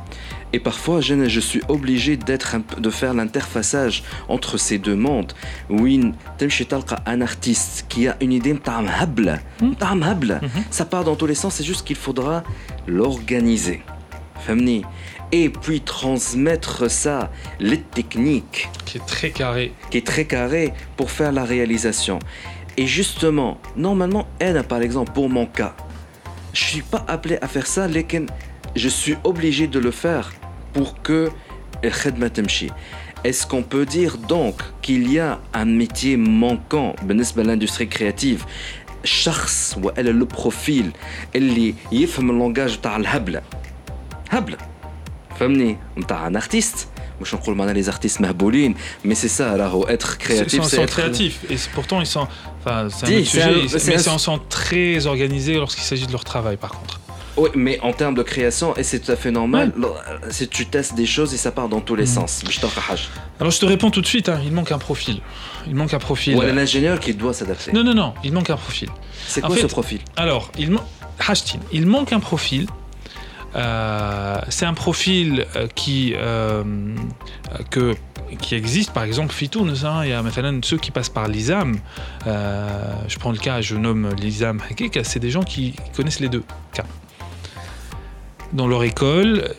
[0.52, 5.34] Et parfois, je, je suis obligé d'être de faire l'interfaçage entre ces deux mondes.
[5.68, 6.12] Oui,
[7.06, 8.58] un artiste qui a une idée, hmm.
[9.68, 10.48] hmm.
[10.70, 12.42] ça part dans tous les sens, c'est juste qu'il faudra
[12.86, 13.82] l'organiser.
[14.46, 14.84] Famni
[15.31, 18.69] et puis transmettre ça, les techniques.
[18.85, 19.73] Qui est très carré.
[19.89, 22.19] Qui est très carré pour faire la réalisation.
[22.77, 25.75] Et justement, normalement, elle, par exemple, pour mon cas,
[26.53, 28.05] je suis pas appelé à faire ça, mais
[28.75, 30.33] je suis obligé de le faire
[30.73, 31.29] pour que
[33.23, 38.45] est-ce qu'on peut dire donc qu'il y a un métier manquant dans l'industrie créative
[39.03, 40.85] شخص والا le profil
[41.35, 43.41] اللي يفهم اللونجاج تاع الهبله
[44.31, 44.57] هبله
[45.39, 46.87] فهمني نتاع ان ارتيست
[47.21, 51.39] مش نقول معنا les artistes مهبولين mais c'est ça راهو être créatif c'est être créatifs
[51.49, 52.27] et pourtant ils sont
[52.59, 53.51] enfin c'est un autre sujet
[53.87, 56.99] mais ils sont très organisés lorsqu'il s'agit de leur travail par contre
[57.35, 59.73] oui, mais en termes de création, et c'est tout à fait normal,
[60.29, 62.07] si tu testes des choses et ça part dans tous les mm.
[62.07, 62.43] sens.
[63.39, 65.19] Alors je te réponds tout de suite, hein, il manque un profil.
[65.67, 66.35] Il manque un profil.
[66.35, 67.71] Ou l'ingénieur qui doit s'adapter.
[67.71, 68.89] Non, non, non, il manque un profil.
[69.27, 70.77] C'est quoi ce profil Alors, il,
[71.71, 72.76] il manque un profil euh,
[73.54, 76.62] c'est un profil euh, qui, euh,
[77.70, 77.94] que,
[78.40, 80.22] qui existe, par exemple, Fitoun, hein, il y a
[80.62, 81.78] ceux qui passent par l'ISAM.
[82.26, 84.60] je prends le cas, je nomme l'ISAM
[85.02, 86.84] c'est des gens qui connaissent les deux cas
[88.52, 89.54] dans leur école,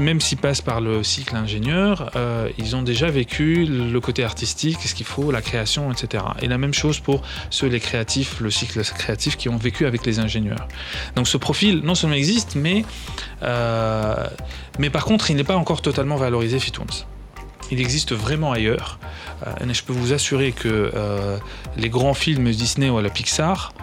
[0.00, 4.78] même s'ils passent par le cycle ingénieur, euh, ils ont déjà vécu le côté artistique,
[4.80, 6.24] ce qu'il faut, la création, etc.
[6.40, 10.06] Et la même chose pour ceux, les créatifs, le cycle créatif qui ont vécu avec
[10.06, 10.66] les ingénieurs.
[11.16, 12.84] Donc ce profil, non seulement existe, mais,
[13.42, 14.26] euh,
[14.78, 17.06] mais par contre, il n'est pas encore totalement valorisé Fitouns.
[17.70, 18.98] Il existe vraiment ailleurs.
[19.46, 20.90] Euh, je peux vous assurer que
[21.76, 23.82] les grands films Disney ou la Pixar, euh,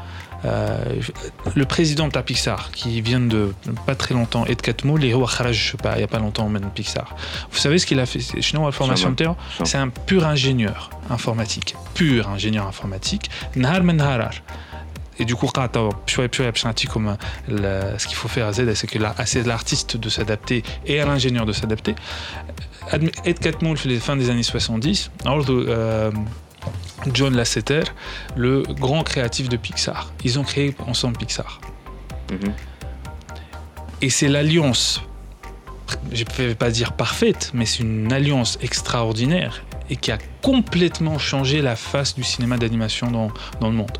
[1.55, 3.53] le président de Pixar, qui vient de
[3.85, 5.13] pas très longtemps, Ed Catmull, et
[5.51, 7.15] je sais pas, il n'y a pas longtemps même Pixar.
[7.51, 8.19] Vous savez ce qu'il a fait?
[8.19, 9.15] Chez nous formation
[9.63, 11.75] C'est un pur ingénieur informatique.
[11.93, 13.29] Pur ingénieur informatique.
[13.55, 14.01] Nahar men
[15.19, 17.17] et du coup, comme
[17.47, 21.45] ce qu'il faut faire à Z, c'est que c'est l'artiste de s'adapter et à l'ingénieur
[21.45, 21.95] de s'adapter.
[23.25, 25.09] Ed Catmull, les fins des années 70,
[27.13, 27.83] John Lasseter,
[28.35, 30.11] le grand créatif de Pixar.
[30.23, 31.61] Ils ont créé ensemble Pixar.
[32.31, 32.53] Mhm.
[34.01, 35.01] Et c'est l'alliance,
[36.11, 41.17] je ne vais pas dire parfaite, mais c'est une alliance extraordinaire et qui a complètement
[41.17, 43.31] changé la face du cinéma d'animation dans,
[43.61, 43.97] dans, le monde.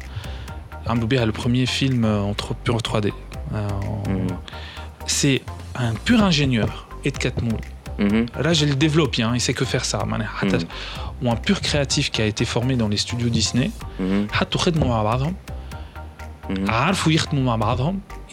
[0.86, 2.34] Armboubier a le premier film en
[2.64, 3.14] pur 3D.
[3.54, 3.68] Euh,
[4.10, 4.28] mhm.
[5.06, 5.42] C'est
[5.76, 7.60] un pur ingénieur, Ed Catmull.
[7.99, 9.99] Là, je le développe, hein, il sait que faire ça
[11.23, 13.71] ou un pur créatif qui a été formé dans les studios Disney
[14.01, 14.27] mhm.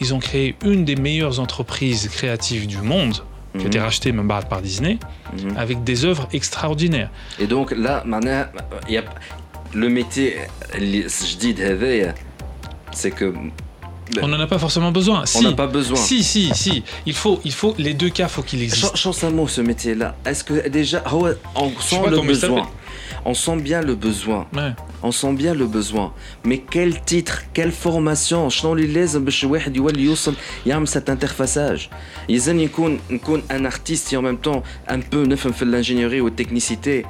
[0.00, 3.16] ils ont créé une des meilleures entreprises créatives du monde
[3.58, 3.84] qui a été Mhm.
[3.84, 4.98] racheté même par Disney,
[5.32, 5.56] Mhm.
[5.56, 7.10] avec des œuvres extraordinaires.
[7.38, 8.52] Et donc là, معناها
[8.88, 9.04] il y a
[9.74, 12.14] le métier اللي جديد هذايا
[12.92, 13.32] c'est que
[14.22, 15.20] On n'en a pas forcément besoin.
[15.22, 15.96] on Si, n'a pas besoin.
[15.96, 16.82] si, si, si.
[17.06, 18.82] Il faut, il faut les deux cas, faut qu'il existe.
[18.96, 20.16] Ch- Change un mot ce métier-là.
[20.28, 22.74] Est-ce que déjà هو- on sais sent pas le comment il besoin s'appelle.
[23.24, 24.46] On sent bien le besoin.
[24.58, 24.72] Ouais.
[25.02, 26.12] On sent bien le besoin.
[26.48, 30.34] Mais quel titre, quelle formation شنو اللي لازم باش الواحد يولي يوصل
[30.66, 31.80] يعمل cet interfaçage
[32.28, 36.30] يلزم يكون نكون un artiste et en même temps un peu نفهم في l'ingénierie ou
[36.30, 37.06] technicité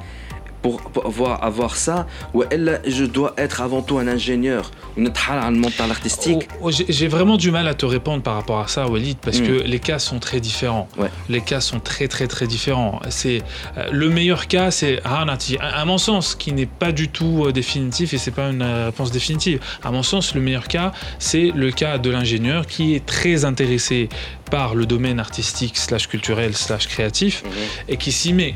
[0.62, 6.48] pour avoir, avoir ça ou elle, je dois être avant tout un ingénieur mental artistique
[6.60, 9.40] oh, oh, J'ai vraiment du mal à te répondre par rapport à ça, Walid, parce
[9.40, 9.46] hmm.
[9.46, 10.88] que les cas sont très différents.
[11.28, 13.00] Les cas sont très très très différents.
[13.08, 13.42] C'est
[13.76, 15.26] euh, le meilleur cas, c'est un,
[15.60, 18.86] à mon sens, qui n'est pas du tout euh, définitif et c'est pas une euh,
[18.86, 19.60] réponse définitive.
[19.82, 24.08] À mon sens, le meilleur cas, c'est le cas de l'ingénieur qui est très intéressé
[24.50, 27.50] par le domaine artistique slash culturel slash créatif mhm.
[27.88, 28.54] et qui s'y met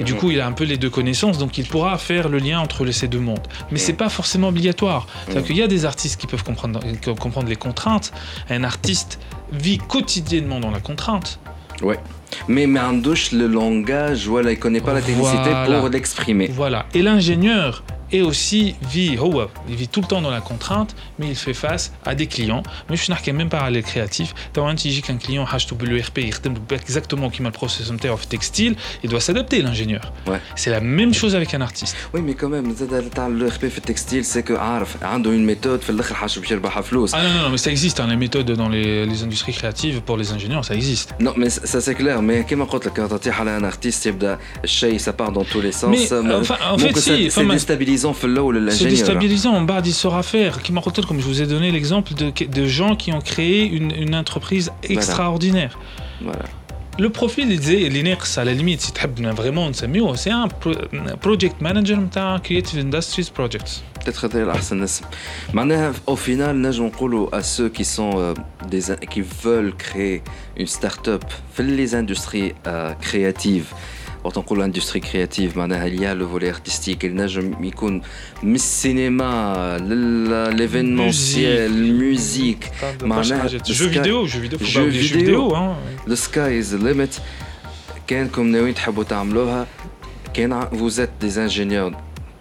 [0.00, 2.38] et du coup, il a un peu les deux connaissances, donc il pourra faire le
[2.38, 3.46] lien entre ces deux mondes.
[3.70, 3.96] Mais c'est mm.
[3.96, 5.06] pas forcément obligatoire.
[5.26, 5.42] parce mm.
[5.42, 6.80] qu'il y a des artistes qui peuvent comprendre,
[7.48, 8.12] les contraintes.
[8.50, 9.18] Un artiste
[9.52, 11.40] vit quotidiennement dans la contrainte.
[11.82, 11.98] Ouais.
[12.46, 16.50] Mais Mardouche, le langage, voilà, il connaît pas la technicité pour l'exprimer.
[16.52, 16.86] Voilà.
[16.94, 17.82] Et l'ingénieur,
[18.12, 19.16] et aussi vit
[19.68, 22.62] il vit tout le temps dans la contrainte mais il fait face à des clients
[22.88, 24.74] mais je suis même parallèle créatif quand un
[25.16, 26.32] client achète le RP il
[26.72, 30.40] exactement qui m'a le processus of textile il doit s'adapter l'ingénieur ouais.
[30.56, 34.24] c'est la même chose avec un artiste oui mais quand même le RP fait textile
[34.24, 35.80] c'est que Arf a une méthode
[37.12, 40.00] ah non, non non, mais ça existe hein, les méthodes dans les, les, industries créatives
[40.00, 43.64] pour les ingénieurs ça existe non mais ça c'est clair mais quand tu as un
[43.64, 44.08] artiste
[44.98, 48.23] ça part dans tous les sens mais, enfin, en fait si, c'est déstabilisant déstabilisant في
[48.25, 48.91] الاول C'est l'ingénieur.
[48.91, 50.61] déstabilisant, en bas, il saura faire.
[50.61, 53.65] Qui m'a raconté, comme je vous ai donné l'exemple de, de gens qui ont créé
[53.65, 55.77] une, une entreprise extraordinaire.
[56.21, 56.45] Voilà.
[56.99, 60.47] Le profil, il disait, l'INEX, à la limite, si tu veux vraiment نسميه, c'est un,
[60.47, 60.81] pro-
[61.13, 63.73] un project manager de Creative Industries Projects.
[64.05, 65.05] Peut-être هذا الأحسن اسم.
[65.53, 68.33] معناها au final نجم نقولوا à ceux qui sont euh,
[68.69, 70.21] des qui veulent créer
[70.57, 71.23] une start-up
[71.57, 73.65] في les industries euh, créatives.
[74.27, 78.01] وقت نقول industrie créative معناها il y a le volet artistique اللي نجم يكون
[78.43, 81.71] من السينما لل- l'événementiel
[82.01, 85.47] musique معناها Jeux vidéo, jeux vidéo, faut Jeux pas oublier jeux vidéo.
[85.47, 85.55] vidéo.
[85.55, 85.75] Hein.
[86.07, 87.21] The sky is the limit
[88.07, 89.67] كانكم ناويين تحبوا تعملوها
[90.33, 91.91] كان ع- vous êtes des ingénieurs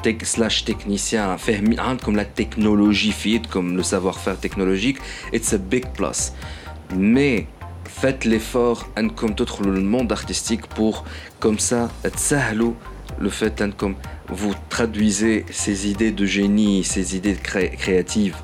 [0.03, 4.97] tech slash techniciens فاهمين عندكم la technologie في يدكم le savoir-faire technologique
[5.35, 6.33] it's a big plus
[6.99, 7.45] mais
[8.03, 11.05] faites l'effort انكم تدخلوا le monde artistique pour
[11.45, 12.73] comme ça تسهلوا
[13.21, 13.95] le fait انكم
[14.33, 18.37] vous traduisez ces idées de génie ces idées cré- créatives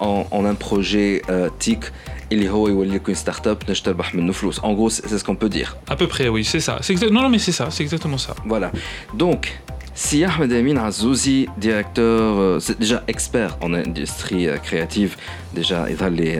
[0.00, 1.84] en, en un projet euh, TIC
[2.32, 5.24] اللي هو يولي لك une start-up نجم تربح منه فلوس en gros c'est c'est ce
[5.24, 6.74] qu'on peut dire À peu près, oui, c'est ça.
[6.84, 8.32] C'est exact- Non, non, mais c'est ça, c'est exactement ça.
[8.52, 8.68] Voilà.
[9.22, 9.42] Donc,
[10.04, 15.12] si Ahmed Amin Azouzi, directeur, euh, c'est déjà expert en industrie euh, créative,
[15.58, 16.32] déjà, il va les.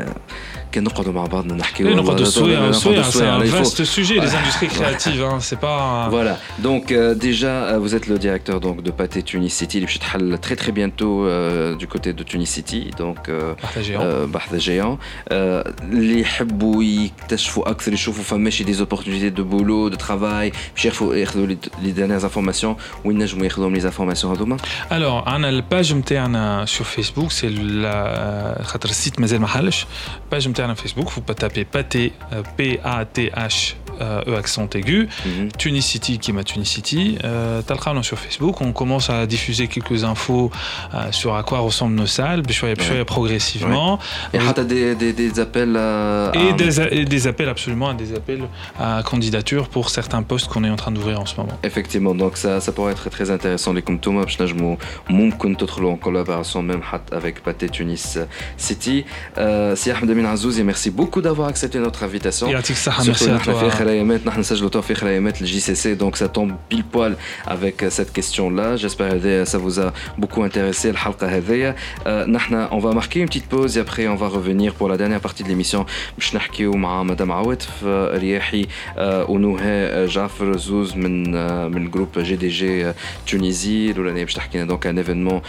[0.76, 3.12] كان نقعدوا مع بعضنا نحكيوا Là, on والله de souhait, نقعدوا un souhait, نقعدوا c'est
[3.12, 3.58] شوية un على الفوق.
[3.62, 5.22] vaste sujet, les industries créatives.
[5.24, 6.08] Hein, c'est pas.
[6.10, 6.36] Voilà,
[6.68, 9.96] donc euh, déjà euh, vous êtes le directeur donc, de Pâté Tunis City, اللي باش
[9.96, 13.94] يتحل très très bientôt euh, du côté de Tunis City, donc euh, partagé.
[13.96, 14.00] hein.
[14.00, 14.96] آه، بحث جيان
[15.28, 21.14] آه، اللي يحبوا يكتشفوا اكثر يشوفوا فماشي دي زوبورتونيتي دو بولو دو ترافاي باش يعرفوا
[21.14, 21.56] ياخذوا لي
[21.92, 24.56] ديرنيير انفورماسيون وين نجموا ياخذوهم لي انفورماسيون هذوما
[24.90, 29.86] Alors, انا الباج نتاعنا sur Facebook, c'est la خاطر السيت مازال ما حلش.
[30.34, 35.57] Page نتاعنا Facebook, vous tapez Pathé, euh, P-A-T-H, euh, E accent aigu, mm -hmm.
[35.57, 40.51] Tunicity qui est ma Tunicity, euh, Talkhanon sur Facebook, on commence à diffuser quelques infos
[40.93, 43.05] euh, sur à quoi ressemblent nos salles, puis ouais.
[43.05, 43.99] progressivement.
[44.33, 46.31] Et euh, des, des, des, appels à...
[46.33, 48.43] et, des, des, appels absolument, des appels
[48.79, 51.57] à candidature pour certains postes qu'on est en train d'ouvrir en ce moment.
[51.63, 54.53] Effectivement, donc ça, ça pourrait être très intéressant les comptes parce que je
[55.95, 58.19] en collaboration même avec Pathé Tunis
[58.57, 59.05] City.
[59.75, 62.48] Si Ahmed Azouz, Azouzi, merci beaucoup d'avoir accepté notre invitation.
[62.48, 63.64] يعطيك الصحة Surtout merci à نحن في toi.
[63.64, 66.84] آخر أيامات نحن نسجلوا تو في آخر أيامات الجي سي سي donc ça tombe pile
[66.84, 71.74] poil avec euh, cette question là j'espère que ça vous a beaucoup intéressé الحلقة هذيا
[72.06, 74.96] آه، نحن on va marquer une petite pause et après on va revenir pour la
[74.96, 75.86] dernière partie de l'émission
[76.18, 78.66] باش نحكيو مع مدام عواتف آه، رياحي
[78.98, 82.92] آه، ونهى جعفر زوز من آه، من جروب جي دي جي
[83.26, 85.40] تونيزي الاولانيه باش تحكي لنا دونك ان ايفينمون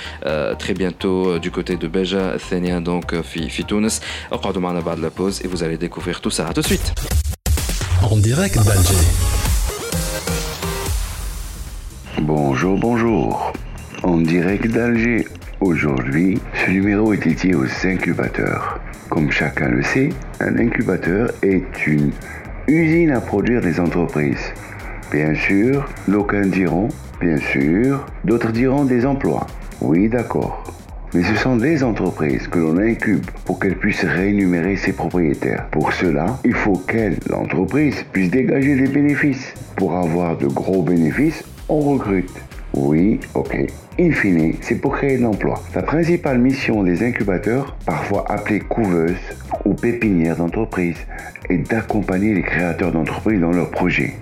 [0.59, 4.01] تري بيانتو دو كوتي دو بيجا الثانيه دونك في في تونس
[4.31, 6.50] اقعدوا معنا de la pause et vous allez découvrir tout ça.
[6.54, 6.94] Tout de suite.
[8.02, 8.94] En direct d'Alger.
[12.22, 13.52] Bonjour, bonjour.
[14.02, 15.26] En direct d'Alger.
[15.60, 18.78] Aujourd'hui, ce numéro est dédié aux incubateurs.
[19.08, 20.10] Comme chacun le sait,
[20.40, 22.12] un incubateur est une
[22.68, 24.52] usine à produire des entreprises.
[25.10, 26.88] Bien sûr, d'aucuns diront,
[27.20, 29.46] bien sûr, d'autres diront des emplois.
[29.80, 30.62] Oui, d'accord.
[31.14, 35.66] Mais ce sont des entreprises que l'on incube pour qu'elles puissent rémunérer ses propriétaires.
[35.70, 39.54] Pour cela, il faut qu'elle, l'entreprise, puisse dégager des bénéfices.
[39.76, 42.30] Pour avoir de gros bénéfices, on recrute.
[42.74, 43.56] Oui, ok.
[43.98, 45.60] In fine, c'est pour créer de l'emploi.
[45.74, 49.16] La principale mission des incubateurs, parfois appelés couveuses
[49.64, 50.98] ou pépinières d'entreprise,
[51.48, 54.14] est d'accompagner les créateurs d'entreprises dans leurs projets.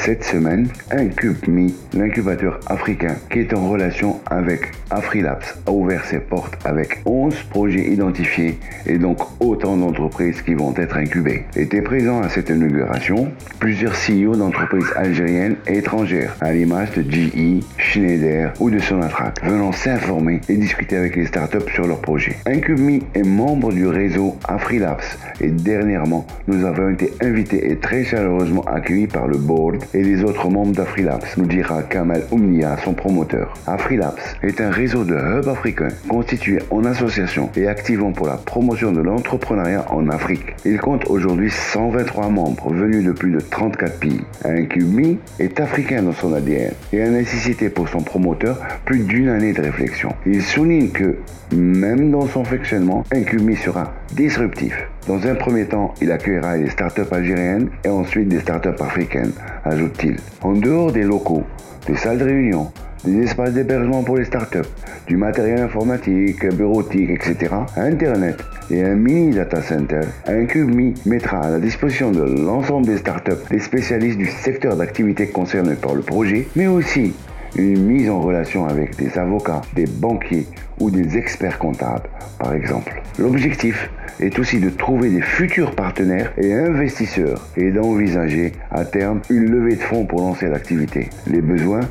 [0.00, 6.58] Cette semaine, IncubeMe, l'incubateur africain qui est en relation avec AfriLabs, a ouvert ses portes
[6.64, 11.44] avec 11 projets identifiés et donc autant d'entreprises qui vont être incubées.
[11.54, 13.30] Étaient présents à cette inauguration
[13.60, 19.70] plusieurs CEO d'entreprises algériennes et étrangères, à l'image de GE, Schneider ou de Sonatrach, venant
[19.70, 22.36] s'informer et discuter avec les startups sur leurs projets.
[22.46, 25.02] IncubeMe est membre du réseau AfriLabs
[25.40, 30.24] et dernièrement, nous avons été invités et très chaleureusement accueillis par le board et les
[30.24, 33.54] autres membres d'AfriLabs, nous dira Kamal Oumnia, son promoteur.
[33.66, 38.92] AfriLabs est un réseau de hubs africains constitué en association et activant pour la promotion
[38.92, 40.54] de l'entrepreneuriat en Afrique.
[40.64, 44.20] Il compte aujourd'hui 123 membres venus de plus de 34 pays.
[44.44, 49.52] IncubeMe est africain dans son ADN et a nécessité pour son promoteur plus d'une année
[49.52, 50.10] de réflexion.
[50.26, 51.16] Il souligne que,
[51.54, 54.74] même dans son fonctionnement, IncubeMe sera disruptif.
[55.08, 59.32] Dans un premier temps, il accueillera les startups algériennes et ensuite des startups africaines,
[59.64, 60.16] ajoute-t-il.
[60.42, 61.42] En dehors des locaux,
[61.88, 62.70] des salles de réunion,
[63.04, 64.68] des espaces d'hébergement pour les startups,
[65.08, 71.58] du matériel informatique, bureautique, etc., Internet et un mini data center, IncubeMe mettra à la
[71.58, 76.68] disposition de l'ensemble des startups des spécialistes du secteur d'activité concerné par le projet, mais
[76.68, 77.12] aussi
[77.56, 80.46] une mise en relation avec des avocats, des banquiers
[80.82, 82.08] ou des experts comptables,
[82.38, 83.00] par exemple.
[83.18, 83.88] L'objectif
[84.20, 89.76] est aussi de trouver des futurs partenaires et investisseurs et d'envisager à terme une levée
[89.76, 91.08] de fonds pour lancer l'activité.
[91.28, 91.86] Les besoins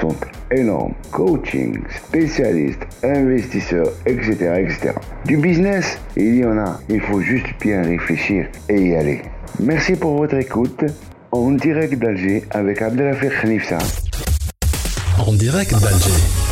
[0.00, 0.16] sont
[0.50, 0.94] énormes.
[1.10, 4.92] Coaching, spécialistes, investisseurs, etc., etc.
[5.26, 6.80] Du business, il y en a.
[6.88, 9.20] Il faut juste bien réfléchir et y aller.
[9.60, 10.84] Merci pour votre écoute.
[11.32, 13.78] En direct d'Alger avec Abdelafir Khnifsa.
[15.18, 16.49] En direct d'Alger.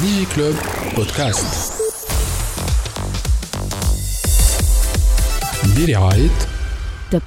[0.00, 0.56] DigiClub
[0.96, 1.76] Podcast.
[5.74, 6.46] Billy Wright.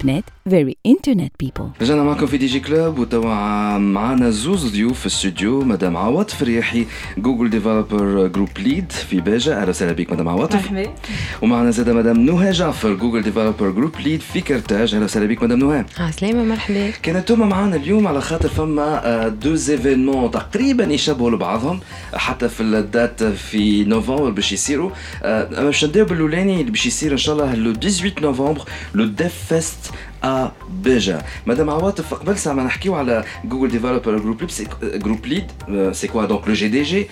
[0.04, 1.64] .net very internet people.
[1.82, 6.86] رجعنا معكم في دي جي كلوب وتوا معنا زوز ضيوف في الاستوديو مدام عواطف فريحي
[7.18, 9.62] جوجل ديفلوبر جروب ليد في باجة.
[9.62, 10.56] أهلا وسهلا بك مدام عواطف.
[10.72, 10.94] مرحبا.
[11.42, 14.94] ومعنا زادة مدام نهى جعفر جوجل ديفلوبر جروب ليد في كرتاج.
[14.94, 15.86] أهلا وسهلا بك مدام نهى.
[16.00, 16.90] عسلامة مرحبا.
[16.90, 21.80] كانت أنتم معنا اليوم على خاطر فما دو زيفينمون تقريبا يشبهوا لبعضهم
[22.14, 24.90] حتى في الدات في نوفمبر باش يصيروا.
[25.24, 28.62] آه، باش نبداو بالأولاني اللي باش يصير إن شاء الله لو 18 نوفمبر
[28.96, 29.92] لو ديف فيست
[30.25, 35.45] ا بيجا مدام عواطف قبل ساعه ما نحكيو على جوجل ديفلوبر جروب ليد جروب ليد
[35.93, 37.09] سي كوا دونك لو جي دي جي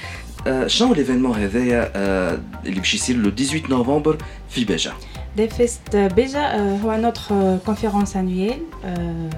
[0.66, 4.16] شنو ليفينمون هذايا آه، اللي باش يصير لو 18 نوفمبر
[4.50, 4.92] في بيجا
[5.36, 9.28] DevFest Beja euh, est notre euh, conférence annuelle euh,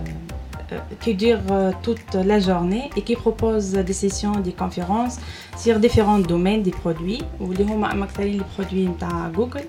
[0.72, 5.16] euh, qui dure euh, toute la journée et qui propose des sessions, des conférences
[5.64, 7.24] sur différents domaines des produits.
[7.40, 9.66] واللي هما أكثرين les produits نتاع Google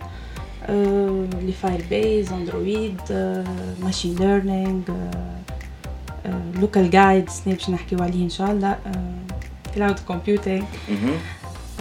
[0.70, 3.43] euh, les Firebase, Android, euh,
[3.88, 4.93] machine learning, euh,
[6.26, 10.63] euh, local guides اللي باش نحكيو عليه إن شاء الله euh, cloud computing.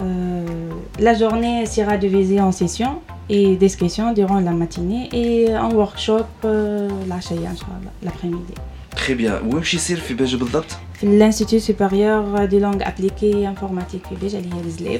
[0.01, 2.95] Euh, la journée sera divisée en sessions
[3.29, 8.59] et discussions durant la matinée et en workshop euh, العشية إن شاء الله l'après-midi.
[9.05, 14.07] تري بيان وين باش يصير في بيجا بالضبط؟ في الانستيتوت سوبيريور دي لونغ ابليكي انفورماتيك
[14.07, 14.99] في بيجا اللي هي الزلاب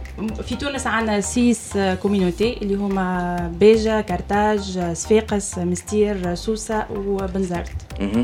[0.48, 8.18] في تونس عندنا سيس كوميونيتي اللي هما بيجا كرتاج صفاقس مستير سوسة وبنزرت Mhm.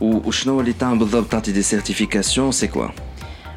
[0.00, 2.86] و- وشنو اللي تعمل بالضبط تعطي دي سيرتيفيكاسيون سي كوا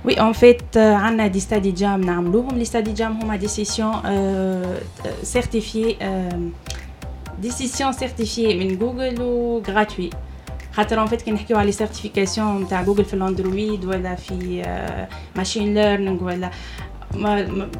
[0.08, 2.64] Oui, en fait, euh, on a des study jam نعملوهم.
[2.64, 6.36] Les study jam هما des sessions euh, certifiées euh,
[7.46, 10.16] des sessions certifiées من جوجل و gratuit.
[10.74, 14.64] خاطر en fait كي نحكيو على les certifications نتاع جوجل في الاندرويد ولا في
[15.36, 16.50] ماشين ليرنينغ ولا ما- ما-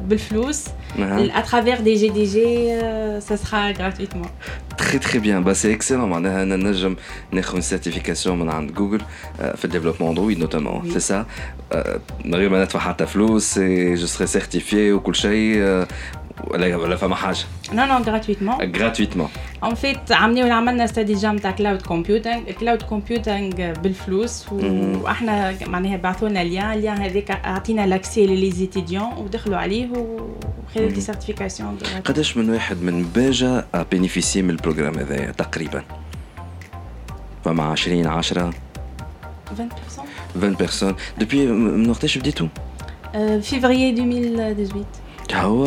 [0.08, 0.64] بالفلوس
[0.98, 1.30] نعم.
[1.30, 4.30] à travers des GDG euh, ça sera gratuitement.
[4.76, 6.06] Très très bien, bah, c'est excellent.
[6.06, 6.96] معناها أنا نجم
[7.32, 9.00] ناخذ une certification من عند جوجل
[9.40, 10.92] آه، في الديفلوبمون اندرويد نوتامون Oui.
[10.92, 11.26] سي سا
[12.24, 15.86] من غير ما ندفع حتى فلوس جو سري سيرتيفيي وكل شيء آه،
[16.51, 17.37] ولا ولا فما حاجة
[17.71, 18.61] Non non gratuitement.
[18.63, 19.29] جراتويتمون
[19.65, 24.45] En fait عملنا عملنا ستادي جام تاع كلاود كومبيوتينغ كلاود كومبيوتينغ بالفلوس.
[24.51, 31.01] وإحنا معناها بعثوا لنا ليان الليان هذاك أعطينا لاكسي لي زيتيديون ودخلوا عليه وخذوا دي.
[31.01, 35.83] سيرتيفيكاسيون قداش من واحد من باجا بينيفيسي من البروجرام هذايا تقريبا
[37.45, 38.53] فما 20 10 20%
[40.35, 42.47] 20 بيرسون دوبوي من وقتاش بديتوا؟
[43.41, 45.00] février 2018
[45.34, 45.64] هو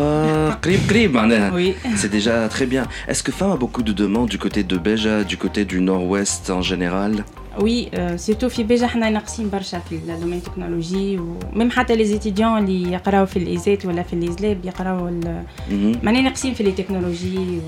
[0.63, 2.83] قريب قريب معناها oui C'est déjà très bien.
[3.09, 6.49] Est-ce que Femme a beaucoup de demandes du côté de Beja, du côté du nord-ouest
[6.49, 7.23] en général
[7.59, 12.91] وي سيرتو في بيجا حنا ناقصين برشا في الدومين تكنولوجي وميم حتى لي زيتيديون اللي
[12.91, 16.03] يقراو في الايزات ولا في الليزلاب يقراو ال- Mhm.
[16.05, 17.61] ماني ناقصين في لي تكنولوجي و...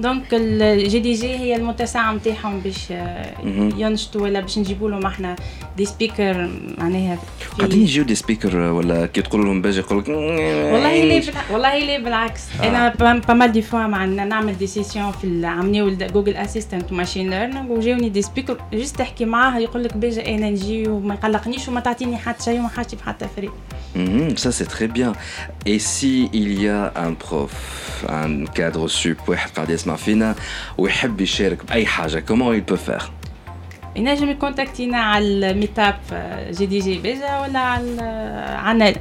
[0.00, 2.92] دونك الجي دي جي هي المتسعه نتاعهم باش.
[3.78, 5.36] ينشطوا ولا باش نجيبوا لهم إحنا
[5.76, 7.18] دي سبيكر معناها
[7.58, 11.22] قاعدين يجيو دي سبيكر ولا كي تقول لهم بيجا يقول لك والله لا.
[11.50, 12.68] والله لا بالعكس آه.
[12.68, 17.30] أنا با مال دي فوا مع إن نعمل دي سيسيون في عملوا جوجل اسيستنت وماشين
[17.30, 21.80] ليرنينغ وجاوني دي سبيكر جست تحكي معاه يقول لك بيجا أنا نجي وما يقلقنيش وما
[21.80, 23.50] تعطيني حتى شيء وما حاجتي بحتى فري
[23.96, 25.10] Mhm, ça c'est très bien.
[25.72, 27.54] Et si il y a un prof,
[28.20, 29.20] un cadre sup
[29.85, 30.35] يسمع فينا
[30.77, 33.11] ويحب يشارك بأي حاجة, comment il peut faire
[33.95, 35.95] ينجم يكونتاكتينا على الميتاب
[36.51, 38.01] جي دي جي بيجا ولا على
[38.57, 38.95] على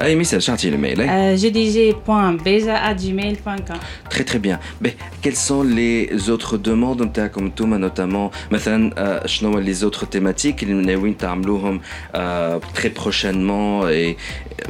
[0.00, 3.76] أي ميساج شعطي الميل أي جي دي جي بوان بيجا جيميل بوان كوم
[4.10, 4.58] Très très bien.
[4.82, 10.04] Mais quelles sont les autres demandes نتاعكم انتوما notamment مثلا آه، شنو هو les autres
[10.04, 11.80] thématiques اللي ناويين تعملوهم
[12.14, 14.16] آه، très prochainement et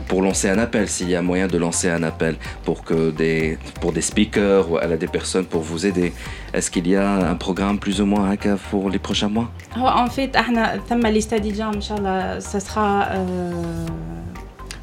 [0.09, 2.35] pour lancer un appel s'il y a moyen de lancer un appel
[2.67, 3.39] pour que des
[3.81, 6.09] pour des speakers ou à des personnes pour vous aider.
[6.57, 9.89] Est-ce qu'il y a un programme plus ou moins هكا pour les prochains mois هو
[9.89, 13.27] ان فيت احنا ثم لي ستادي جام ان شاء الله سا سخا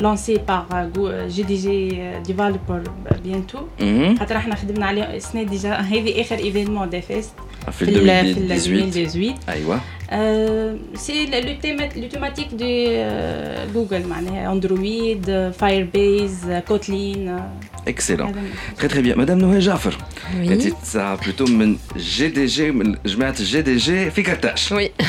[0.02, 0.88] لونسي باغ
[1.28, 2.82] جي دي جي ديفلوبر
[3.24, 4.20] بيانتو Mhm.
[4.20, 7.32] خاطر احنا خدمنا عليه السنه ديجا هذه اخر ايفينمون دي فيست
[7.72, 7.92] في في
[8.40, 8.50] ال-
[10.10, 12.86] في ال 2018 2018 ايوه سي لو تيماتيك دي
[13.74, 17.40] جوجل معناها اندرويد فاير بيز كوتلين
[17.90, 18.34] excellent
[18.80, 19.98] très très bien madame نهى جعفر
[20.34, 20.82] انت Oui.
[20.82, 24.90] تسعى بلوتو من جي دي جي من جماعه الجي دي جي في كرتاش Oui.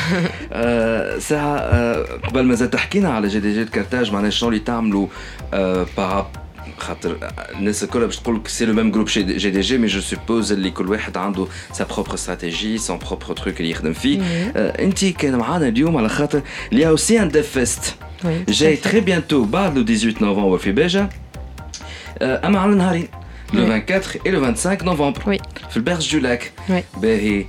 [0.53, 4.59] آه، ساعة آه، قبل ما زاد تحكينا على جي دي جي كارتاج معناها شنو اللي
[4.59, 5.07] تعملوا
[5.51, 6.44] باراب خاطر
[7.55, 10.69] الناس الكل باش تقول سي لو ميم جروب جي دي جي مي جو سوبوز اللي
[10.71, 14.21] كل واحد عنده سا بروبر استراتيجي سون بروبر تروك اللي يخدم فيه
[14.55, 16.41] آه، انت كان معانا اليوم على خاطر
[16.73, 17.81] il y a aussi un dev fest
[18.23, 18.49] Oui.
[18.51, 21.09] جاي très bientôt بعد le 18 نوفمبر في باجة
[22.21, 23.07] آه، اما على نهارين
[23.51, 23.57] le Oui.
[23.57, 25.67] 24 et le 25 نوفمبر Oui.
[25.69, 26.99] في البرج دو لاك Oui.
[27.01, 27.45] باهي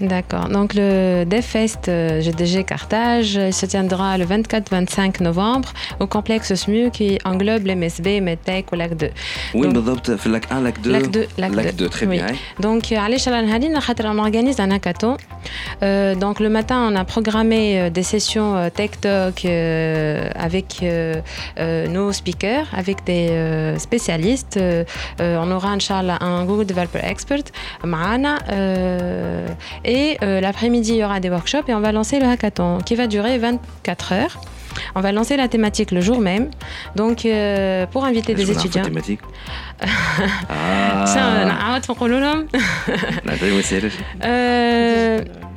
[0.00, 0.48] D'accord.
[0.48, 7.18] Donc le DevFest GDG euh, Carthage se tiendra le 24-25 novembre au complexe SMU qui
[7.24, 9.08] englobe l'MSB, METEC ou Lac 2.
[9.54, 10.90] Oui, le Lac 1, Lac 2.
[10.92, 12.26] Lac 2, Lac 2, très bien.
[12.60, 12.96] Donc euh,
[14.04, 15.16] on organise un hackathon.
[15.82, 20.84] Euh, donc le matin, on a programmé des sessions Tech Talk avec
[21.56, 24.60] nos speakers, avec des spécialistes.
[25.18, 27.43] on aura, Inch'Allah, un Google Developer Expert,
[27.83, 28.37] Mahana.
[28.51, 29.47] euh,
[29.85, 32.95] et euh, l'après-midi, il y aura des workshops et on va lancer le hackathon qui
[32.95, 34.41] va durer 24 heures.
[34.95, 36.49] On va lancer la thématique le jour même.
[36.95, 38.77] Donc, euh, pour inviter des شو نعرف étudiants.
[38.77, 39.19] التيماتيك
[41.05, 41.23] Ça,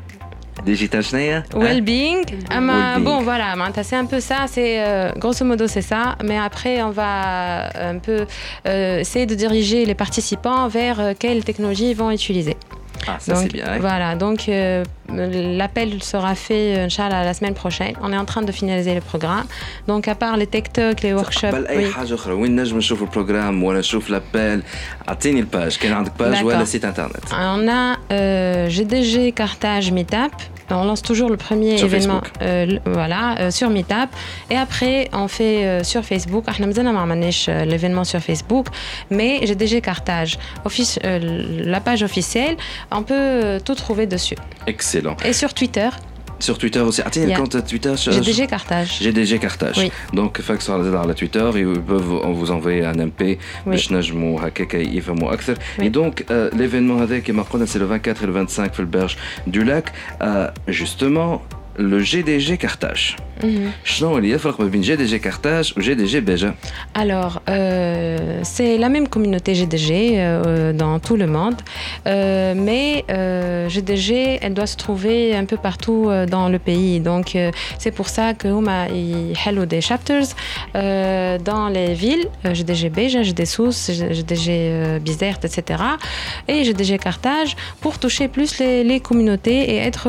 [0.64, 2.24] ديجيتال شنيا well-being.
[2.50, 3.04] Ah, mais Well-being.
[3.04, 4.46] bon, voilà, maintenant, c'est un peu ça.
[4.54, 6.16] C'est euh, grosso modo, c'est ça.
[6.24, 7.10] Mais après, on va
[7.92, 8.18] un peu
[8.66, 12.56] euh, essayer de diriger les participants vers euh, quelles technologies ils vont utiliser.
[13.06, 13.78] ah ça c'est Donc, bien hein.
[13.80, 14.82] Voilà, donc euh,
[15.15, 17.93] L'appel sera fait, euh, Inch'Allah, la semaine prochaine.
[18.01, 19.45] On est en train de finaliser le programme.
[19.87, 21.51] Donc, à part les TikTok, les workshops.
[27.37, 30.31] On a euh, GDG Carthage Meetup.
[30.73, 34.07] On lance toujours le premier événement euh, voilà, sur Meetup.
[34.49, 36.45] Et après, on fait sur Facebook.
[36.57, 38.67] l'événement sur Facebook,
[39.09, 40.39] mais GDG Carthage,
[41.03, 42.55] la page officielle,
[42.89, 44.37] on peut tout trouver dessus.
[44.65, 45.00] Excellent.
[45.25, 45.89] Et sur Twitter
[46.41, 47.01] sur Twitter aussi.
[47.05, 47.37] Ah, tiens, yeah.
[47.37, 47.93] quand Twitter.
[47.95, 48.99] GDG Carthage.
[48.99, 49.77] GDG Carthage.
[49.77, 49.91] Oui.
[50.13, 53.37] Donc, fax sur la Twitter, ils peuvent vous envoyer un MP.
[53.65, 53.77] Oui.
[55.79, 59.17] Et donc, euh, l'événement avec Marcona, c'est le 24 et le 25 Fulberge
[59.47, 59.93] du Lac.
[60.21, 61.43] Euh, justement,
[61.78, 63.70] le GDG Carthage Mhm.
[63.84, 66.50] شنو اللي يفرق ما بين GDG Carthage و GDG Beja
[66.94, 71.58] Alors, euh, c'est la même communauté GDG euh, dans tout le monde,
[72.06, 74.10] Euh, mais euh, GDG,
[74.42, 76.94] elle doit se trouver un peu partout euh, dans le pays.
[77.10, 77.50] Donc, euh,
[77.82, 78.80] c'est pour ça que Huma
[79.44, 83.82] Hello des chapters euh, dans les villes, euh, GDG Beja, GDG Sousse,
[84.18, 85.58] GDG euh, Bizerte, etc.
[86.52, 87.52] Et GDG Carthage
[87.82, 90.06] pour toucher plus les, les communautés et être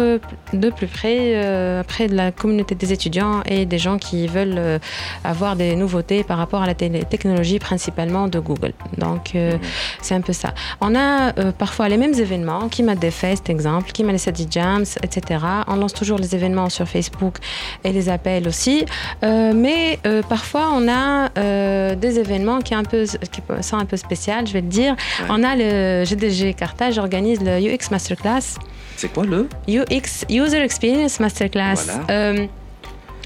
[0.64, 1.51] de plus près, euh,
[1.87, 4.79] près de la communauté des étudiants et des gens qui veulent euh,
[5.25, 8.73] avoir des nouveautés par rapport à la technologie, principalement de Google.
[8.99, 9.57] Donc, euh,
[10.01, 10.55] c'est un peu ça.
[10.81, 14.19] On a euh, parfois les mêmes événements, qui m'a des fest, exemple, qui m'a les
[14.19, 15.45] Study Jams, etc.
[15.69, 17.37] On lance toujours les événements sur Facebook
[17.85, 18.85] et les appels aussi.
[19.23, 23.77] Euh, mais euh, parfois, on a euh, des événements qui, est un peu, qui sont
[23.77, 24.97] un peu spéciaux, je vais le dire.
[25.29, 28.59] On a le GDG Carthage organise le UX Masterclass.
[29.03, 31.75] C'est quoi le UX, User Experience Masterclass.
[31.87, 32.05] Voilà.
[32.11, 32.47] Euh,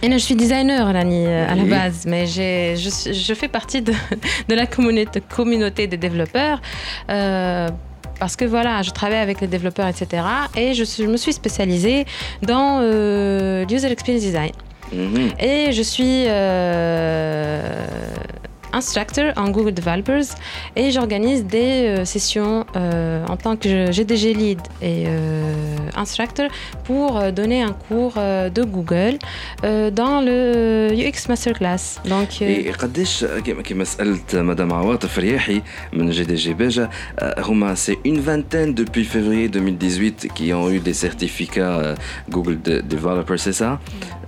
[0.03, 1.69] et je suis designer Lani, euh, à la Oui.
[1.71, 3.93] base, mais je, je fais partie de,
[4.49, 6.61] de la communauté, communauté des développeurs.
[7.11, 7.69] euh,
[8.19, 10.23] parce que voilà, je travaille avec les développeurs, etc.
[10.57, 12.07] Et je, suis- je me suis spécialisée
[12.41, 14.53] dans euh, l'user experience design.
[14.91, 15.29] Mhm.
[15.39, 17.87] Et je suis euh,
[18.76, 20.28] instructor en Google Developers
[20.78, 25.14] et j'organise des euh, sessions euh, en tant que GDG lead et euh,
[26.04, 26.48] instructor
[26.86, 29.16] pour euh, donner un cours euh, de Google
[29.66, 32.00] euh, dans le UX Masterclass.
[32.06, 35.62] Donc, euh, إيه قداش كما كما سالت مدام عواطف رياحي
[35.94, 36.90] من جي دي جي بيجا
[37.20, 41.96] آه، هما سي اون فانتين depuis février 2018 qui ont eu des certificats euh,
[42.30, 43.80] Google de- Developer c'est ça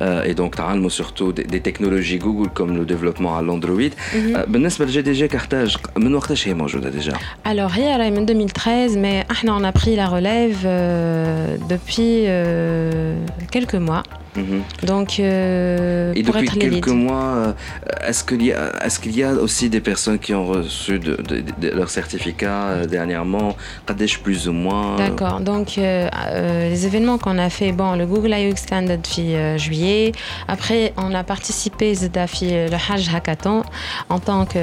[0.02, 4.36] Euh, et donc تعلموا surtout des, des technologies Google comme le développement à l'Android Mhm.
[4.36, 7.14] آه، بالنسبه لجي دي جي كارتاج من وقتاش هي موجوده déjà
[7.46, 12.16] Alors, hier, elle est en 2013, mais ahna, on a pris la relève euh, depuis
[12.28, 13.16] euh,
[13.52, 14.04] quelques mois.
[14.39, 14.87] Mmh.
[14.87, 17.53] Donc, euh, et depuis être quelques mois, euh,
[18.07, 18.43] est-ce qu'il
[19.17, 23.57] y, a aussi des personnes qui ont reçu de, de, leur certificat euh, dernièrement,
[23.87, 25.09] Kadesh plus ou moins euh?
[25.09, 25.41] D'accord.
[25.41, 28.57] Donc, les événements qu'on a fait, bon, le Google I.O.
[28.57, 30.13] Standard fi juillet.
[30.47, 33.63] Après, on a participé Zedafi le Hajj Hackathon
[34.09, 34.59] en tant que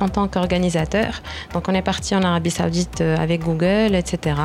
[0.00, 1.22] en tant qu'organisateur.
[1.54, 4.36] Donc, on est parti en Arabie Saoudite avec Google, etc.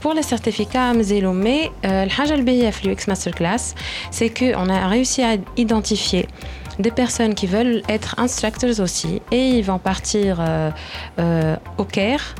[0.00, 3.75] pour les certificats, mais le Hajj al-BIF fi l'UX Masterclass,
[4.11, 6.27] c'est qu'on a réussi à identifier
[6.79, 10.71] des personnes qui veulent être instructors aussi et ils vont partir euh,
[11.19, 12.35] euh, au Caire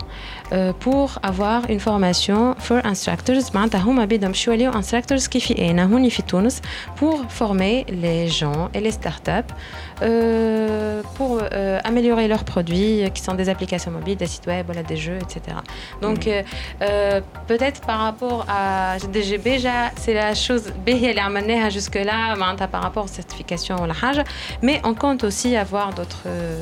[0.51, 6.09] euh, pour avoir une formation for instructors معناتها هما بدهم شو يوليو instructors كيفيين هوني
[6.09, 6.61] في تونس
[6.99, 9.53] pour former les gens et les startups
[10.01, 14.65] euh, pour euh, améliorer leurs produits euh, qui sont des applications mobiles, des sites web,
[14.65, 15.57] voilà, des jeux, etc.
[16.01, 16.41] Donc euh,
[16.81, 22.35] euh, peut-être par rapport à GDG déjà c'est la chose باهية اللي عملناها jusque là
[22.35, 24.25] معناتها par rapport aux certifications ولا حاجة
[24.61, 26.61] mais on compte aussi avoir d'autres euh,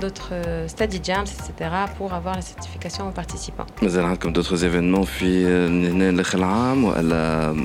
[0.00, 3.66] d'autres euh, study jams etc pour avoir la certification aux participants.
[3.82, 5.46] مازال عندكم d'autres événements في
[5.90, 7.56] هنا لاخر العام ولا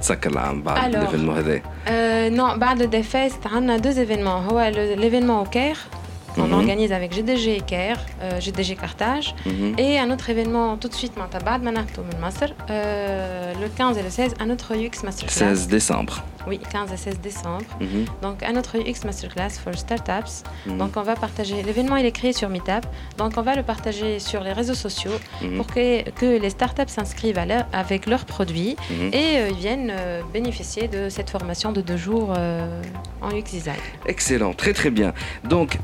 [0.00, 4.40] تسكر العام بعد Alors, الايفينمون هذا Euh, non, بعد des fest, on a deux événements.
[4.71, 5.89] l'événement au Caire
[6.35, 6.53] qu'on mhm.
[6.53, 9.75] organise avec GDG Caire, euh, GDG Carthage, mhm.
[9.77, 11.13] et un autre événement tout de suite,
[12.69, 15.55] euh, le 15 et le 16, un autre UX Masterclass.
[15.55, 16.23] 16 décembre.
[16.47, 17.65] Oui, 15 à 16 décembre.
[17.79, 18.05] Mhm.
[18.21, 20.43] Donc, à notre UX Masterclass for Startups.
[20.65, 20.77] Mhm.
[20.77, 21.63] Donc, on va partager.
[21.63, 22.85] L'événement, il est créé sur Meetup.
[23.17, 25.57] Donc, on va le partager sur les réseaux sociaux mhm.
[25.57, 27.41] pour que, les startups s'inscrivent
[27.71, 28.75] avec leurs produits
[29.13, 32.81] et euh, viennent euh, bénéficier de cette formation de deux jours euh,
[33.21, 33.75] en UX Design.
[34.05, 35.13] Excellent, très très bien.
[35.43, 35.77] Donc,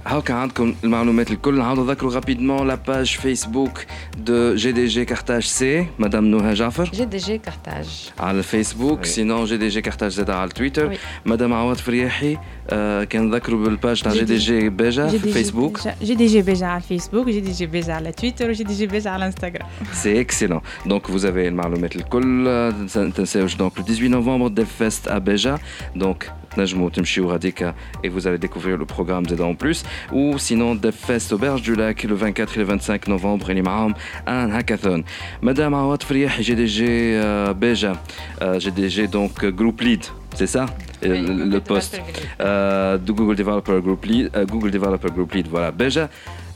[2.09, 2.63] rapidement?
[2.63, 6.83] La page Facebook de GDG Carthage C, Madame Noha Jaffer.
[6.91, 8.11] GDG Carthage.
[8.17, 10.98] À le Facebook, sinon GDG Carthage Z زاد على التويتر Oui.
[11.26, 12.36] مدام عواد فرياحي
[12.70, 17.60] آه كنذكروا بالباج تاع جي دي جي بيجا في الفيسبوك GDG Beja على الفيسبوك GDG
[17.74, 22.48] Beja على تويتر و GDG Beja على انستغرام سي اكسيلون دونك vous avez المعلومات الكل
[22.48, 25.60] آه، ما تنساوش دونك le 18 novembre des fest à Beja
[25.96, 27.74] دونك تنجموا تمشيو غاديكا
[28.04, 31.62] et vous allez découvrir le programme زاد en plus ou sinon des fest au Berge
[31.62, 33.94] du Lac le 24 et le 25 novembre اللي معاهم
[34.26, 35.02] un hackathon
[35.42, 37.96] مدام عواد فرياحي جي دي جي آه، بيجا
[38.42, 40.04] جي دي جي دونك جروب ليد
[40.36, 40.66] c'est ça
[41.02, 41.16] le,
[41.54, 42.00] le poste
[42.40, 45.70] Euh, de Google Developer Group Lead, euh, Google Developer Group Lead, voilà.
[45.70, 46.08] Beja,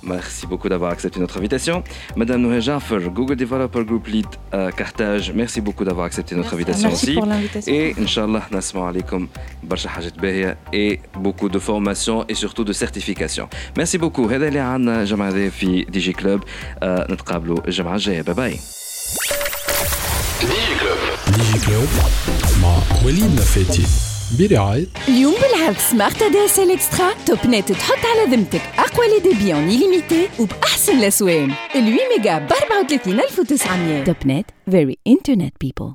[0.05, 1.83] merci beaucoup d'avoir accepté notre invitation.
[2.17, 6.89] Madame Nouhé Jaffer, Google Developer Group Lead à Carthage, merci beaucoup d'avoir accepté notre invitation
[6.89, 7.15] Merci aussi.
[7.15, 7.73] pour l'invitation.
[7.73, 9.29] Et Inch'Allah, nasma alaikum,
[9.62, 13.49] barsha hajat bahia et beaucoup de formation et surtout de certification.
[13.77, 14.27] Merci beaucoup.
[14.31, 16.41] هذا اللي عنا جمعة هذه في دي جي كلوب
[16.83, 18.59] آه نتقابلوا الجمعة الجاية باي باي
[21.37, 21.89] ديجي كلوب
[22.62, 23.87] مع وليد نفاتي
[24.32, 27.14] برعاية اليوم بالعرض سمارت دي اس ال إكسترا.
[27.26, 32.38] توب نت تحط على ذمتك أقوى لي ديبي اون ليميتي وبأحسن الاسوان ال 8 ميجا
[32.38, 35.94] ب 34900 توب نت فيري انترنت بيبل